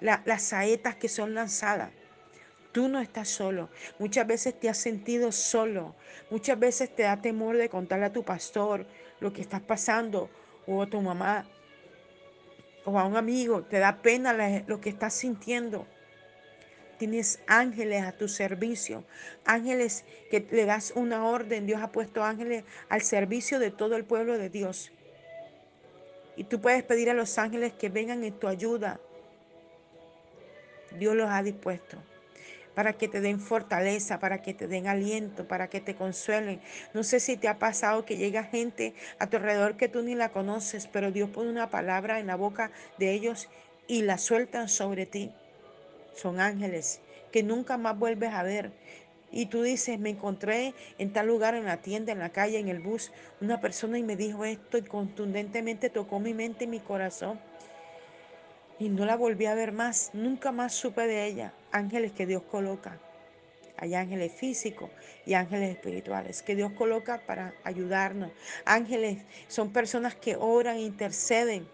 las 0.00 0.42
saetas 0.42 0.96
que 0.96 1.08
son 1.08 1.34
lanzadas. 1.34 1.90
Tú 2.72 2.88
no 2.88 2.98
estás 2.98 3.28
solo. 3.28 3.70
Muchas 4.00 4.26
veces 4.26 4.58
te 4.58 4.68
has 4.68 4.78
sentido 4.78 5.30
solo. 5.30 5.94
Muchas 6.28 6.58
veces 6.58 6.92
te 6.92 7.04
da 7.04 7.22
temor 7.22 7.56
de 7.56 7.68
contarle 7.68 8.06
a 8.06 8.12
tu 8.12 8.24
pastor 8.24 8.84
lo 9.20 9.32
que 9.32 9.42
estás 9.42 9.60
pasando 9.60 10.28
o 10.66 10.82
a 10.82 10.86
tu 10.86 11.00
mamá 11.00 11.46
o 12.84 12.98
a 12.98 13.04
un 13.04 13.16
amigo. 13.16 13.62
Te 13.62 13.78
da 13.78 14.02
pena 14.02 14.64
lo 14.66 14.80
que 14.80 14.88
estás 14.88 15.14
sintiendo. 15.14 15.86
Tienes 17.04 17.38
ángeles 17.46 18.02
a 18.02 18.12
tu 18.12 18.28
servicio, 18.28 19.04
ángeles 19.44 20.06
que 20.30 20.40
le 20.50 20.64
das 20.64 20.90
una 20.96 21.26
orden. 21.26 21.66
Dios 21.66 21.82
ha 21.82 21.92
puesto 21.92 22.24
ángeles 22.24 22.64
al 22.88 23.02
servicio 23.02 23.58
de 23.58 23.70
todo 23.70 23.96
el 23.96 24.06
pueblo 24.06 24.38
de 24.38 24.48
Dios. 24.48 24.90
Y 26.34 26.44
tú 26.44 26.62
puedes 26.62 26.82
pedir 26.82 27.10
a 27.10 27.12
los 27.12 27.36
ángeles 27.36 27.74
que 27.74 27.90
vengan 27.90 28.24
en 28.24 28.32
tu 28.32 28.48
ayuda. 28.48 29.00
Dios 30.98 31.14
los 31.14 31.28
ha 31.28 31.42
dispuesto 31.42 31.98
para 32.74 32.94
que 32.94 33.06
te 33.06 33.20
den 33.20 33.38
fortaleza, 33.38 34.18
para 34.18 34.40
que 34.40 34.54
te 34.54 34.66
den 34.66 34.86
aliento, 34.86 35.46
para 35.46 35.68
que 35.68 35.82
te 35.82 35.94
consuelen. 35.94 36.62
No 36.94 37.02
sé 37.02 37.20
si 37.20 37.36
te 37.36 37.48
ha 37.48 37.58
pasado 37.58 38.06
que 38.06 38.16
llega 38.16 38.44
gente 38.44 38.94
a 39.18 39.28
tu 39.28 39.36
alrededor 39.36 39.76
que 39.76 39.88
tú 39.88 40.00
ni 40.00 40.14
la 40.14 40.32
conoces, 40.32 40.86
pero 40.86 41.12
Dios 41.12 41.28
pone 41.28 41.50
una 41.50 41.68
palabra 41.68 42.18
en 42.18 42.28
la 42.28 42.36
boca 42.36 42.70
de 42.96 43.12
ellos 43.12 43.50
y 43.88 44.00
la 44.00 44.16
sueltan 44.16 44.70
sobre 44.70 45.04
ti. 45.04 45.34
Son 46.14 46.40
ángeles 46.40 47.00
que 47.32 47.42
nunca 47.42 47.76
más 47.76 47.98
vuelves 47.98 48.32
a 48.32 48.42
ver. 48.42 48.72
Y 49.32 49.46
tú 49.46 49.62
dices, 49.62 49.98
me 49.98 50.10
encontré 50.10 50.74
en 50.98 51.12
tal 51.12 51.26
lugar, 51.26 51.56
en 51.56 51.64
la 51.64 51.78
tienda, 51.78 52.12
en 52.12 52.20
la 52.20 52.30
calle, 52.30 52.58
en 52.58 52.68
el 52.68 52.78
bus, 52.78 53.10
una 53.40 53.60
persona 53.60 53.98
y 53.98 54.04
me 54.04 54.14
dijo 54.14 54.44
esto 54.44 54.78
y 54.78 54.82
contundentemente 54.82 55.90
tocó 55.90 56.20
mi 56.20 56.34
mente 56.34 56.64
y 56.64 56.68
mi 56.68 56.78
corazón. 56.78 57.40
Y 58.78 58.88
no 58.88 59.04
la 59.04 59.16
volví 59.16 59.46
a 59.46 59.54
ver 59.54 59.72
más, 59.72 60.10
nunca 60.12 60.52
más 60.52 60.72
supe 60.74 61.06
de 61.06 61.26
ella. 61.26 61.52
Ángeles 61.72 62.12
que 62.12 62.26
Dios 62.26 62.42
coloca. 62.42 63.00
Hay 63.76 63.94
ángeles 63.94 64.32
físicos 64.32 64.90
y 65.26 65.34
ángeles 65.34 65.70
espirituales 65.70 66.42
que 66.42 66.54
Dios 66.54 66.72
coloca 66.72 67.20
para 67.26 67.54
ayudarnos. 67.64 68.30
Ángeles 68.64 69.18
son 69.48 69.72
personas 69.72 70.14
que 70.14 70.36
oran, 70.36 70.78
interceden. 70.78 71.66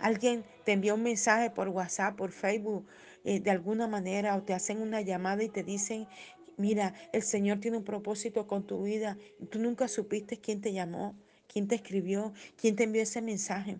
Alguien 0.00 0.44
te 0.64 0.72
envía 0.72 0.94
un 0.94 1.02
mensaje 1.02 1.50
por 1.50 1.68
WhatsApp, 1.68 2.16
por 2.16 2.32
Facebook, 2.32 2.86
eh, 3.26 3.40
de 3.40 3.50
alguna 3.50 3.86
manera, 3.86 4.34
o 4.36 4.42
te 4.42 4.54
hacen 4.54 4.80
una 4.80 5.02
llamada 5.02 5.42
y 5.44 5.50
te 5.50 5.62
dicen, 5.62 6.08
mira, 6.56 6.94
el 7.12 7.22
Señor 7.22 7.60
tiene 7.60 7.76
un 7.76 7.84
propósito 7.84 8.46
con 8.46 8.66
tu 8.66 8.84
vida. 8.84 9.18
Tú 9.50 9.58
nunca 9.58 9.88
supiste 9.88 10.38
quién 10.38 10.62
te 10.62 10.72
llamó, 10.72 11.14
quién 11.46 11.68
te 11.68 11.74
escribió, 11.74 12.32
quién 12.56 12.74
te 12.74 12.84
envió 12.84 13.02
ese 13.02 13.20
mensaje. 13.20 13.78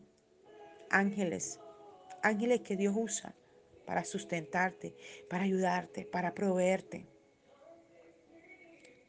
Ángeles 0.91 1.59
ángeles 2.27 2.61
que 2.63 2.77
Dios 2.77 2.95
usa 2.97 3.35
para 3.87 4.05
sustentarte, 4.05 4.97
para 5.31 5.45
ayudarte, 5.45 6.05
para 6.05 6.35
proveerte. 6.35 7.07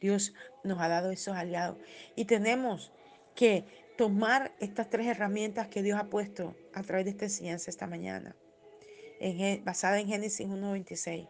Dios 0.00 0.32
nos 0.62 0.80
ha 0.80 0.88
dado 0.88 1.10
esos 1.10 1.36
aliados 1.36 1.78
y 2.14 2.24
tenemos 2.26 2.92
que 3.34 3.64
tomar 3.96 4.54
estas 4.60 4.88
tres 4.88 5.08
herramientas 5.08 5.66
que 5.66 5.82
Dios 5.82 5.98
ha 5.98 6.08
puesto 6.08 6.54
a 6.72 6.82
través 6.84 7.06
de 7.06 7.10
esta 7.10 7.24
enseñanza 7.24 7.70
esta 7.70 7.88
mañana, 7.88 8.36
basada 9.64 10.00
en 10.00 10.08
Génesis 10.08 10.46
1.26 10.46 11.28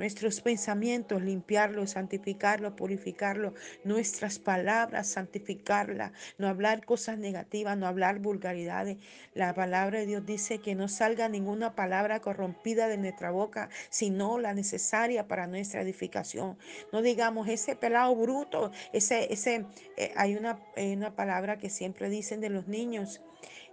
nuestros 0.00 0.40
pensamientos, 0.40 1.22
limpiarlos, 1.22 1.90
santificarlos, 1.90 2.72
purificarlos, 2.72 3.52
nuestras 3.84 4.38
palabras, 4.38 5.08
santificarlas, 5.08 6.12
no 6.38 6.48
hablar 6.48 6.86
cosas 6.86 7.18
negativas, 7.18 7.76
no 7.76 7.86
hablar 7.86 8.18
vulgaridades. 8.18 8.96
La 9.34 9.52
palabra 9.52 9.98
de 10.00 10.06
Dios 10.06 10.24
dice 10.24 10.60
que 10.60 10.74
no 10.74 10.88
salga 10.88 11.28
ninguna 11.28 11.74
palabra 11.74 12.20
corrompida 12.20 12.88
de 12.88 12.96
nuestra 12.96 13.30
boca, 13.30 13.68
sino 13.90 14.38
la 14.38 14.54
necesaria 14.54 15.28
para 15.28 15.46
nuestra 15.46 15.82
edificación. 15.82 16.56
No 16.92 17.02
digamos 17.02 17.46
ese 17.48 17.76
pelado 17.76 18.16
bruto, 18.16 18.72
ese, 18.94 19.30
ese, 19.30 19.66
eh, 19.98 20.12
hay 20.16 20.34
una, 20.34 20.60
una 20.78 21.14
palabra 21.14 21.58
que 21.58 21.68
siempre 21.68 22.08
dicen 22.08 22.40
de 22.40 22.48
los 22.48 22.68
niños, 22.68 23.20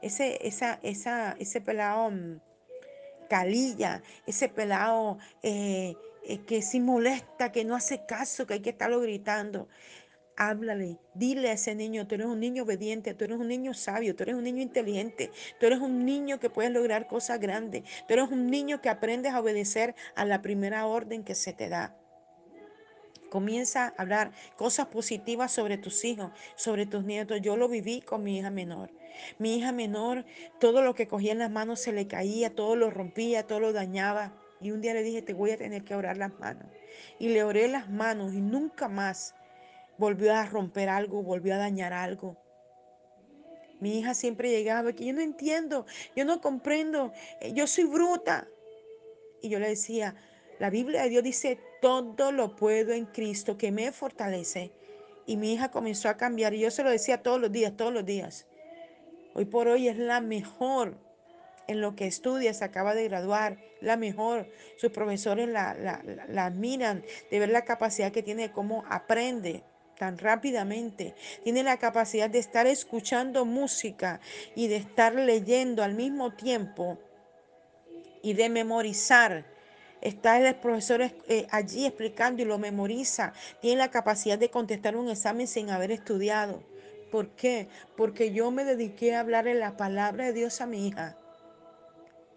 ese, 0.01 0.45
esa, 0.45 0.77
esa, 0.83 1.37
ese 1.39 1.61
pelado 1.61 2.11
mm, 2.11 2.39
calilla, 3.27 4.01
ese 4.25 4.49
pelado 4.49 5.17
eh, 5.43 5.95
eh, 6.23 6.39
que 6.45 6.61
si 6.61 6.79
molesta, 6.79 7.51
que 7.51 7.65
no 7.65 7.75
hace 7.75 8.05
caso, 8.05 8.45
que 8.45 8.55
hay 8.55 8.59
que 8.61 8.71
estarlo 8.71 8.99
gritando. 9.01 9.67
Háblale, 10.35 10.99
dile 11.15 11.49
a 11.49 11.53
ese 11.53 11.73
niño, 11.73 12.07
tú 12.07 12.15
eres 12.15 12.27
un 12.27 12.39
niño 12.39 12.63
obediente, 12.63 13.13
tú 13.15 13.25
eres 13.25 13.37
un 13.39 13.47
niño 13.47 13.73
sabio, 13.73 14.15
tú 14.15 14.23
eres 14.23 14.35
un 14.35 14.43
niño 14.43 14.61
inteligente, 14.61 15.31
tú 15.59 15.65
eres 15.65 15.79
un 15.79 16.05
niño 16.05 16.39
que 16.39 16.49
puedes 16.49 16.71
lograr 16.71 17.07
cosas 17.07 17.39
grandes, 17.39 17.83
tú 18.07 18.13
eres 18.13 18.29
un 18.29 18.47
niño 18.47 18.81
que 18.81 18.89
aprendes 18.89 19.33
a 19.33 19.39
obedecer 19.39 19.95
a 20.15 20.25
la 20.25 20.41
primera 20.41 20.85
orden 20.85 21.23
que 21.23 21.33
se 21.33 21.53
te 21.53 21.69
da. 21.69 21.95
Comienza 23.29 23.85
a 23.85 24.01
hablar 24.01 24.31
cosas 24.55 24.87
positivas 24.87 25.51
sobre 25.51 25.77
tus 25.77 26.05
hijos, 26.05 26.31
sobre 26.55 26.85
tus 26.85 27.03
nietos. 27.03 27.41
Yo 27.41 27.57
lo 27.57 27.67
viví 27.67 28.01
con 28.01 28.23
mi 28.23 28.37
hija 28.37 28.49
menor. 28.49 28.91
Mi 29.37 29.57
hija 29.57 29.71
menor, 29.71 30.25
todo 30.59 30.81
lo 30.81 30.93
que 30.93 31.07
cogía 31.07 31.31
en 31.31 31.39
las 31.39 31.51
manos 31.51 31.81
se 31.81 31.91
le 31.91 32.07
caía, 32.07 32.55
todo 32.55 32.75
lo 32.75 32.89
rompía, 32.89 33.43
todo 33.43 33.59
lo 33.59 33.73
dañaba. 33.73 34.33
Y 34.61 34.71
un 34.71 34.81
día 34.81 34.93
le 34.93 35.03
dije, 35.03 35.21
te 35.21 35.33
voy 35.33 35.51
a 35.51 35.57
tener 35.57 35.83
que 35.83 35.95
orar 35.95 36.17
las 36.17 36.37
manos. 36.39 36.67
Y 37.19 37.29
le 37.29 37.43
oré 37.43 37.67
las 37.67 37.89
manos 37.89 38.33
y 38.33 38.41
nunca 38.41 38.87
más 38.87 39.35
volvió 39.97 40.33
a 40.33 40.45
romper 40.45 40.89
algo, 40.89 41.23
volvió 41.23 41.55
a 41.55 41.57
dañar 41.57 41.93
algo. 41.93 42.37
Mi 43.79 43.99
hija 43.99 44.13
siempre 44.13 44.49
llegaba 44.49 44.93
que 44.93 45.05
yo 45.05 45.13
no 45.13 45.21
entiendo, 45.21 45.85
yo 46.15 46.25
no 46.25 46.41
comprendo, 46.41 47.11
eh, 47.41 47.53
yo 47.53 47.67
soy 47.67 47.83
bruta. 47.83 48.47
Y 49.41 49.49
yo 49.49 49.59
le 49.59 49.69
decía, 49.69 50.15
la 50.59 50.71
Biblia 50.71 51.03
de 51.03 51.09
Dios 51.09 51.23
dice, 51.23 51.59
todo 51.81 52.31
lo 52.31 52.55
puedo 52.55 52.93
en 52.93 53.05
Cristo 53.05 53.57
que 53.57 53.71
me 53.71 53.91
fortalece. 53.91 54.71
Y 55.25 55.37
mi 55.37 55.53
hija 55.53 55.71
comenzó 55.71 56.09
a 56.09 56.17
cambiar 56.17 56.53
y 56.53 56.59
yo 56.59 56.71
se 56.71 56.83
lo 56.83 56.89
decía 56.89 57.21
todos 57.21 57.39
los 57.39 57.51
días, 57.51 57.75
todos 57.75 57.93
los 57.93 58.05
días. 58.05 58.45
Hoy 59.33 59.45
por 59.45 59.67
hoy 59.67 59.87
es 59.87 59.97
la 59.97 60.21
mejor 60.21 60.97
en 61.67 61.81
lo 61.81 61.95
que 61.95 62.07
estudia, 62.07 62.53
se 62.53 62.63
acaba 62.63 62.95
de 62.95 63.03
graduar, 63.07 63.57
la 63.81 63.97
mejor. 63.97 64.49
Sus 64.77 64.91
profesores 64.91 65.49
la, 65.49 65.75
la, 65.75 66.45
admiran 66.45 67.03
de 67.29 67.39
ver 67.39 67.49
la 67.49 67.65
capacidad 67.65 68.11
que 68.11 68.23
tiene, 68.23 68.51
cómo 68.51 68.83
aprende 68.89 69.63
tan 69.97 70.17
rápidamente. 70.17 71.13
Tiene 71.43 71.63
la 71.63 71.77
capacidad 71.77 72.29
de 72.29 72.39
estar 72.39 72.67
escuchando 72.67 73.45
música 73.45 74.21
y 74.55 74.67
de 74.67 74.77
estar 74.77 75.13
leyendo 75.13 75.83
al 75.83 75.93
mismo 75.93 76.33
tiempo 76.33 76.97
y 78.21 78.33
de 78.33 78.49
memorizar. 78.49 79.56
Está 80.01 80.39
el 80.39 80.55
profesor 80.55 81.01
eh, 81.01 81.47
allí 81.49 81.85
explicando 81.85 82.41
y 82.41 82.45
lo 82.45 82.57
memoriza. 82.57 83.33
Tiene 83.61 83.79
la 83.79 83.91
capacidad 83.91 84.37
de 84.37 84.49
contestar 84.49 84.95
un 84.95 85.09
examen 85.09 85.47
sin 85.47 85.69
haber 85.69 85.91
estudiado. 85.91 86.63
¿Por 87.11 87.29
qué? 87.29 87.67
Porque 87.95 88.31
yo 88.31 88.51
me 88.51 88.63
dediqué 88.63 89.15
a 89.15 89.21
hablarle 89.21 89.55
la 89.55 89.77
palabra 89.77 90.25
de 90.25 90.33
Dios 90.33 90.61
a 90.61 90.65
mi 90.65 90.87
hija 90.87 91.17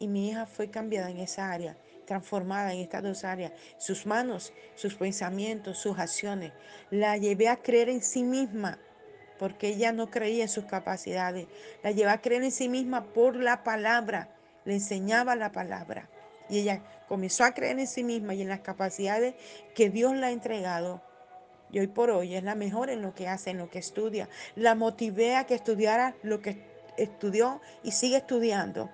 y 0.01 0.09
mi 0.09 0.31
hija 0.31 0.46
fue 0.46 0.70
cambiada 0.70 1.11
en 1.11 1.18
esa 1.18 1.53
área, 1.53 1.77
transformada 2.07 2.73
en 2.73 2.81
estas 2.81 3.03
dos 3.03 3.23
áreas, 3.23 3.53
sus 3.79 4.07
manos, 4.07 4.53
sus 4.75 4.94
pensamientos, 4.94 5.79
sus 5.79 5.99
acciones. 5.99 6.53
La 6.90 7.16
llevé 7.18 7.49
a 7.49 7.57
creer 7.57 7.90
en 7.90 8.03
sí 8.03 8.25
misma 8.25 8.79
porque 9.38 9.68
ella 9.68 9.92
no 9.92 10.11
creía 10.11 10.44
en 10.44 10.49
sus 10.49 10.64
capacidades. 10.64 11.46
La 11.83 11.92
llevé 11.92 12.11
a 12.11 12.20
creer 12.20 12.42
en 12.42 12.51
sí 12.51 12.68
misma 12.68 13.12
por 13.12 13.37
la 13.37 13.62
palabra, 13.62 14.35
le 14.64 14.75
enseñaba 14.75 15.37
la 15.37 15.53
palabra. 15.53 16.09
Y 16.51 16.59
ella 16.59 16.83
comenzó 17.09 17.45
a 17.45 17.53
creer 17.53 17.79
en 17.79 17.87
sí 17.87 18.05
misma 18.05 18.35
y 18.35 18.43
en 18.43 18.49
las 18.49 18.61
capacidades 18.61 19.35
que 19.75 19.89
Dios 19.89 20.15
le 20.15 20.27
ha 20.27 20.31
entregado. 20.31 21.01
Y 21.71 21.79
hoy 21.79 21.87
por 21.87 22.11
hoy 22.11 22.35
es 22.35 22.43
la 22.43 22.55
mejor 22.55 22.91
en 22.91 23.01
lo 23.01 23.15
que 23.15 23.29
hace, 23.29 23.51
en 23.51 23.59
lo 23.59 23.71
que 23.71 23.79
estudia. 23.79 24.29
La 24.57 24.75
motivé 24.75 25.37
a 25.37 25.45
que 25.45 25.55
estudiara 25.55 26.15
lo 26.23 26.43
que 26.43 26.63
estudió 26.97 27.61
y 27.85 27.93
sigue 27.93 28.17
estudiando 28.17 28.91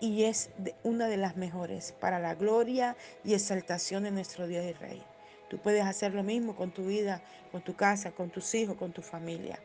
y 0.00 0.24
es 0.24 0.50
una 0.82 1.08
de 1.08 1.16
las 1.16 1.36
mejores 1.36 1.92
para 1.92 2.18
la 2.18 2.34
gloria 2.34 2.96
y 3.24 3.34
exaltación 3.34 4.04
de 4.04 4.10
nuestro 4.10 4.46
Dios 4.46 4.64
y 4.64 4.72
Rey. 4.72 5.02
Tú 5.48 5.58
puedes 5.58 5.84
hacer 5.84 6.14
lo 6.14 6.22
mismo 6.22 6.56
con 6.56 6.70
tu 6.70 6.86
vida, 6.86 7.22
con 7.52 7.62
tu 7.62 7.74
casa, 7.74 8.10
con 8.10 8.30
tus 8.30 8.54
hijos, 8.54 8.76
con 8.76 8.92
tu 8.92 9.02
familia. 9.02 9.58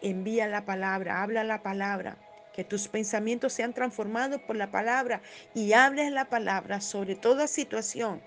Envía 0.00 0.48
la 0.48 0.64
palabra, 0.64 1.22
habla 1.22 1.44
la 1.44 1.62
palabra, 1.62 2.16
que 2.52 2.64
tus 2.64 2.88
pensamientos 2.88 3.52
sean 3.52 3.72
transformados 3.72 4.40
por 4.42 4.56
la 4.56 4.70
palabra 4.70 5.22
y 5.54 5.72
hables 5.72 6.12
la 6.12 6.28
palabra 6.28 6.80
sobre 6.80 7.14
toda 7.14 7.46
situación 7.46 8.20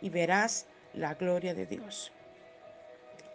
y 0.00 0.10
verás 0.10 0.66
la 0.94 1.14
gloria 1.14 1.54
de 1.54 1.66
Dios. 1.66 2.12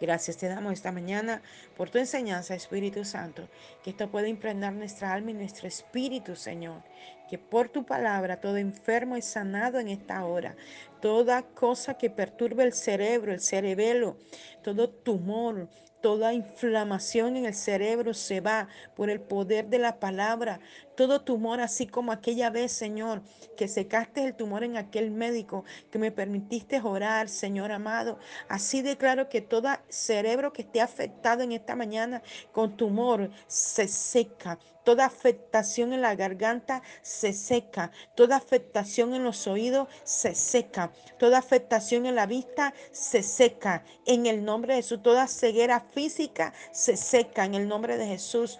Gracias 0.00 0.36
te 0.36 0.46
damos 0.46 0.74
esta 0.74 0.92
mañana 0.92 1.42
por 1.76 1.90
tu 1.90 1.98
enseñanza, 1.98 2.54
Espíritu 2.54 3.04
Santo, 3.04 3.48
que 3.82 3.90
esto 3.90 4.08
pueda 4.08 4.28
impregnar 4.28 4.72
nuestra 4.72 5.12
alma 5.12 5.32
y 5.32 5.34
nuestro 5.34 5.66
espíritu, 5.66 6.36
Señor. 6.36 6.84
Que 7.28 7.36
por 7.36 7.68
tu 7.68 7.84
palabra 7.84 8.40
todo 8.40 8.58
enfermo 8.58 9.16
es 9.16 9.24
sanado 9.24 9.80
en 9.80 9.88
esta 9.88 10.24
hora. 10.24 10.54
Toda 11.02 11.42
cosa 11.42 11.94
que 11.94 12.10
perturbe 12.10 12.62
el 12.62 12.72
cerebro, 12.72 13.32
el 13.32 13.40
cerebelo, 13.40 14.16
todo 14.62 14.88
tumor, 14.88 15.68
toda 16.00 16.32
inflamación 16.32 17.36
en 17.36 17.46
el 17.46 17.54
cerebro 17.54 18.14
se 18.14 18.40
va 18.40 18.68
por 18.94 19.10
el 19.10 19.20
poder 19.20 19.66
de 19.68 19.78
la 19.78 19.98
palabra. 19.98 20.60
Todo 20.98 21.20
tumor, 21.20 21.60
así 21.60 21.86
como 21.86 22.10
aquella 22.10 22.50
vez, 22.50 22.72
Señor, 22.72 23.22
que 23.56 23.68
secaste 23.68 24.24
el 24.24 24.34
tumor 24.34 24.64
en 24.64 24.76
aquel 24.76 25.12
médico, 25.12 25.64
que 25.92 25.98
me 26.00 26.10
permitiste 26.10 26.80
orar, 26.80 27.28
Señor 27.28 27.70
amado. 27.70 28.18
Así 28.48 28.82
declaro 28.82 29.28
que 29.28 29.40
todo 29.40 29.68
cerebro 29.88 30.52
que 30.52 30.62
esté 30.62 30.80
afectado 30.80 31.44
en 31.44 31.52
esta 31.52 31.76
mañana 31.76 32.20
con 32.50 32.76
tumor 32.76 33.30
se 33.46 33.86
seca. 33.86 34.58
Toda 34.82 35.06
afectación 35.06 35.92
en 35.92 36.02
la 36.02 36.16
garganta 36.16 36.82
se 37.02 37.32
seca. 37.32 37.92
Toda 38.16 38.34
afectación 38.34 39.14
en 39.14 39.22
los 39.22 39.46
oídos 39.46 39.86
se 40.02 40.34
seca. 40.34 40.90
Toda 41.16 41.38
afectación 41.38 42.06
en 42.06 42.16
la 42.16 42.26
vista 42.26 42.74
se 42.90 43.22
seca. 43.22 43.84
En 44.04 44.26
el 44.26 44.44
nombre 44.44 44.74
de 44.74 44.82
Jesús, 44.82 45.00
toda 45.00 45.28
ceguera 45.28 45.78
física 45.78 46.52
se 46.72 46.96
seca. 46.96 47.44
En 47.44 47.54
el 47.54 47.68
nombre 47.68 47.98
de 47.98 48.06
Jesús 48.06 48.58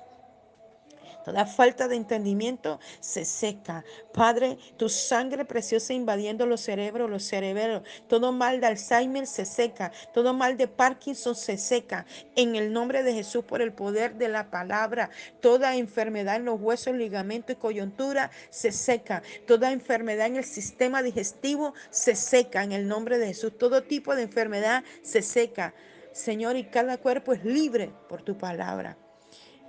Toda 1.28 1.44
falta 1.44 1.88
de 1.88 1.96
entendimiento 1.96 2.80
se 3.00 3.26
seca. 3.26 3.84
Padre, 4.14 4.56
tu 4.78 4.88
sangre 4.88 5.44
preciosa 5.44 5.92
invadiendo 5.92 6.46
los 6.46 6.62
cerebros, 6.62 7.10
los 7.10 7.22
cerebros. 7.22 7.82
Todo 8.08 8.32
mal 8.32 8.62
de 8.62 8.68
Alzheimer 8.68 9.26
se 9.26 9.44
seca. 9.44 9.92
Todo 10.14 10.32
mal 10.32 10.56
de 10.56 10.68
Parkinson 10.68 11.34
se 11.34 11.58
seca. 11.58 12.06
En 12.34 12.56
el 12.56 12.72
nombre 12.72 13.02
de 13.02 13.12
Jesús, 13.12 13.44
por 13.44 13.60
el 13.60 13.74
poder 13.74 14.14
de 14.14 14.28
la 14.28 14.50
palabra. 14.50 15.10
Toda 15.42 15.76
enfermedad 15.76 16.36
en 16.36 16.46
los 16.46 16.58
huesos, 16.58 16.94
ligamentos 16.94 17.56
y 17.56 17.58
coyuntura 17.58 18.30
se 18.48 18.72
seca. 18.72 19.22
Toda 19.46 19.70
enfermedad 19.70 20.28
en 20.28 20.36
el 20.36 20.44
sistema 20.44 21.02
digestivo 21.02 21.74
se 21.90 22.16
seca. 22.16 22.62
En 22.62 22.72
el 22.72 22.88
nombre 22.88 23.18
de 23.18 23.26
Jesús. 23.26 23.58
Todo 23.58 23.82
tipo 23.82 24.16
de 24.16 24.22
enfermedad 24.22 24.82
se 25.02 25.20
seca. 25.20 25.74
Señor, 26.10 26.56
y 26.56 26.64
cada 26.64 26.96
cuerpo 26.96 27.34
es 27.34 27.44
libre 27.44 27.92
por 28.08 28.22
tu 28.22 28.38
palabra. 28.38 28.96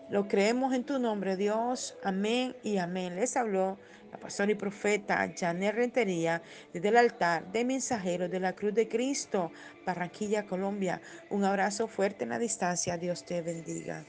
Lo 0.10 0.28
creemos 0.28 0.74
en 0.74 0.86
tu 0.86 0.98
nombre, 0.98 1.38
Dios. 1.38 1.96
Amén 2.04 2.56
y 2.64 2.78
amén. 2.78 3.16
Les 3.16 3.38
habló 3.38 3.78
la 4.12 4.18
pastora 4.18 4.52
y 4.52 4.56
profeta 4.56 5.32
Janet 5.38 5.76
Rentería 5.76 6.42
desde 6.74 6.88
el 6.88 6.98
altar 6.98 7.52
de 7.52 7.64
mensajeros 7.64 8.32
de 8.32 8.40
la 8.40 8.54
Cruz 8.54 8.74
de 8.74 8.88
Cristo, 8.88 9.52
Barranquilla, 9.86 10.48
Colombia. 10.48 11.00
Un 11.30 11.44
abrazo 11.44 11.88
fuerte 11.88 12.24
en 12.24 12.32
la 12.32 12.40
distancia. 12.40 12.98
Dios 12.98 13.24
te 13.24 13.44
bendiga. 13.44 14.04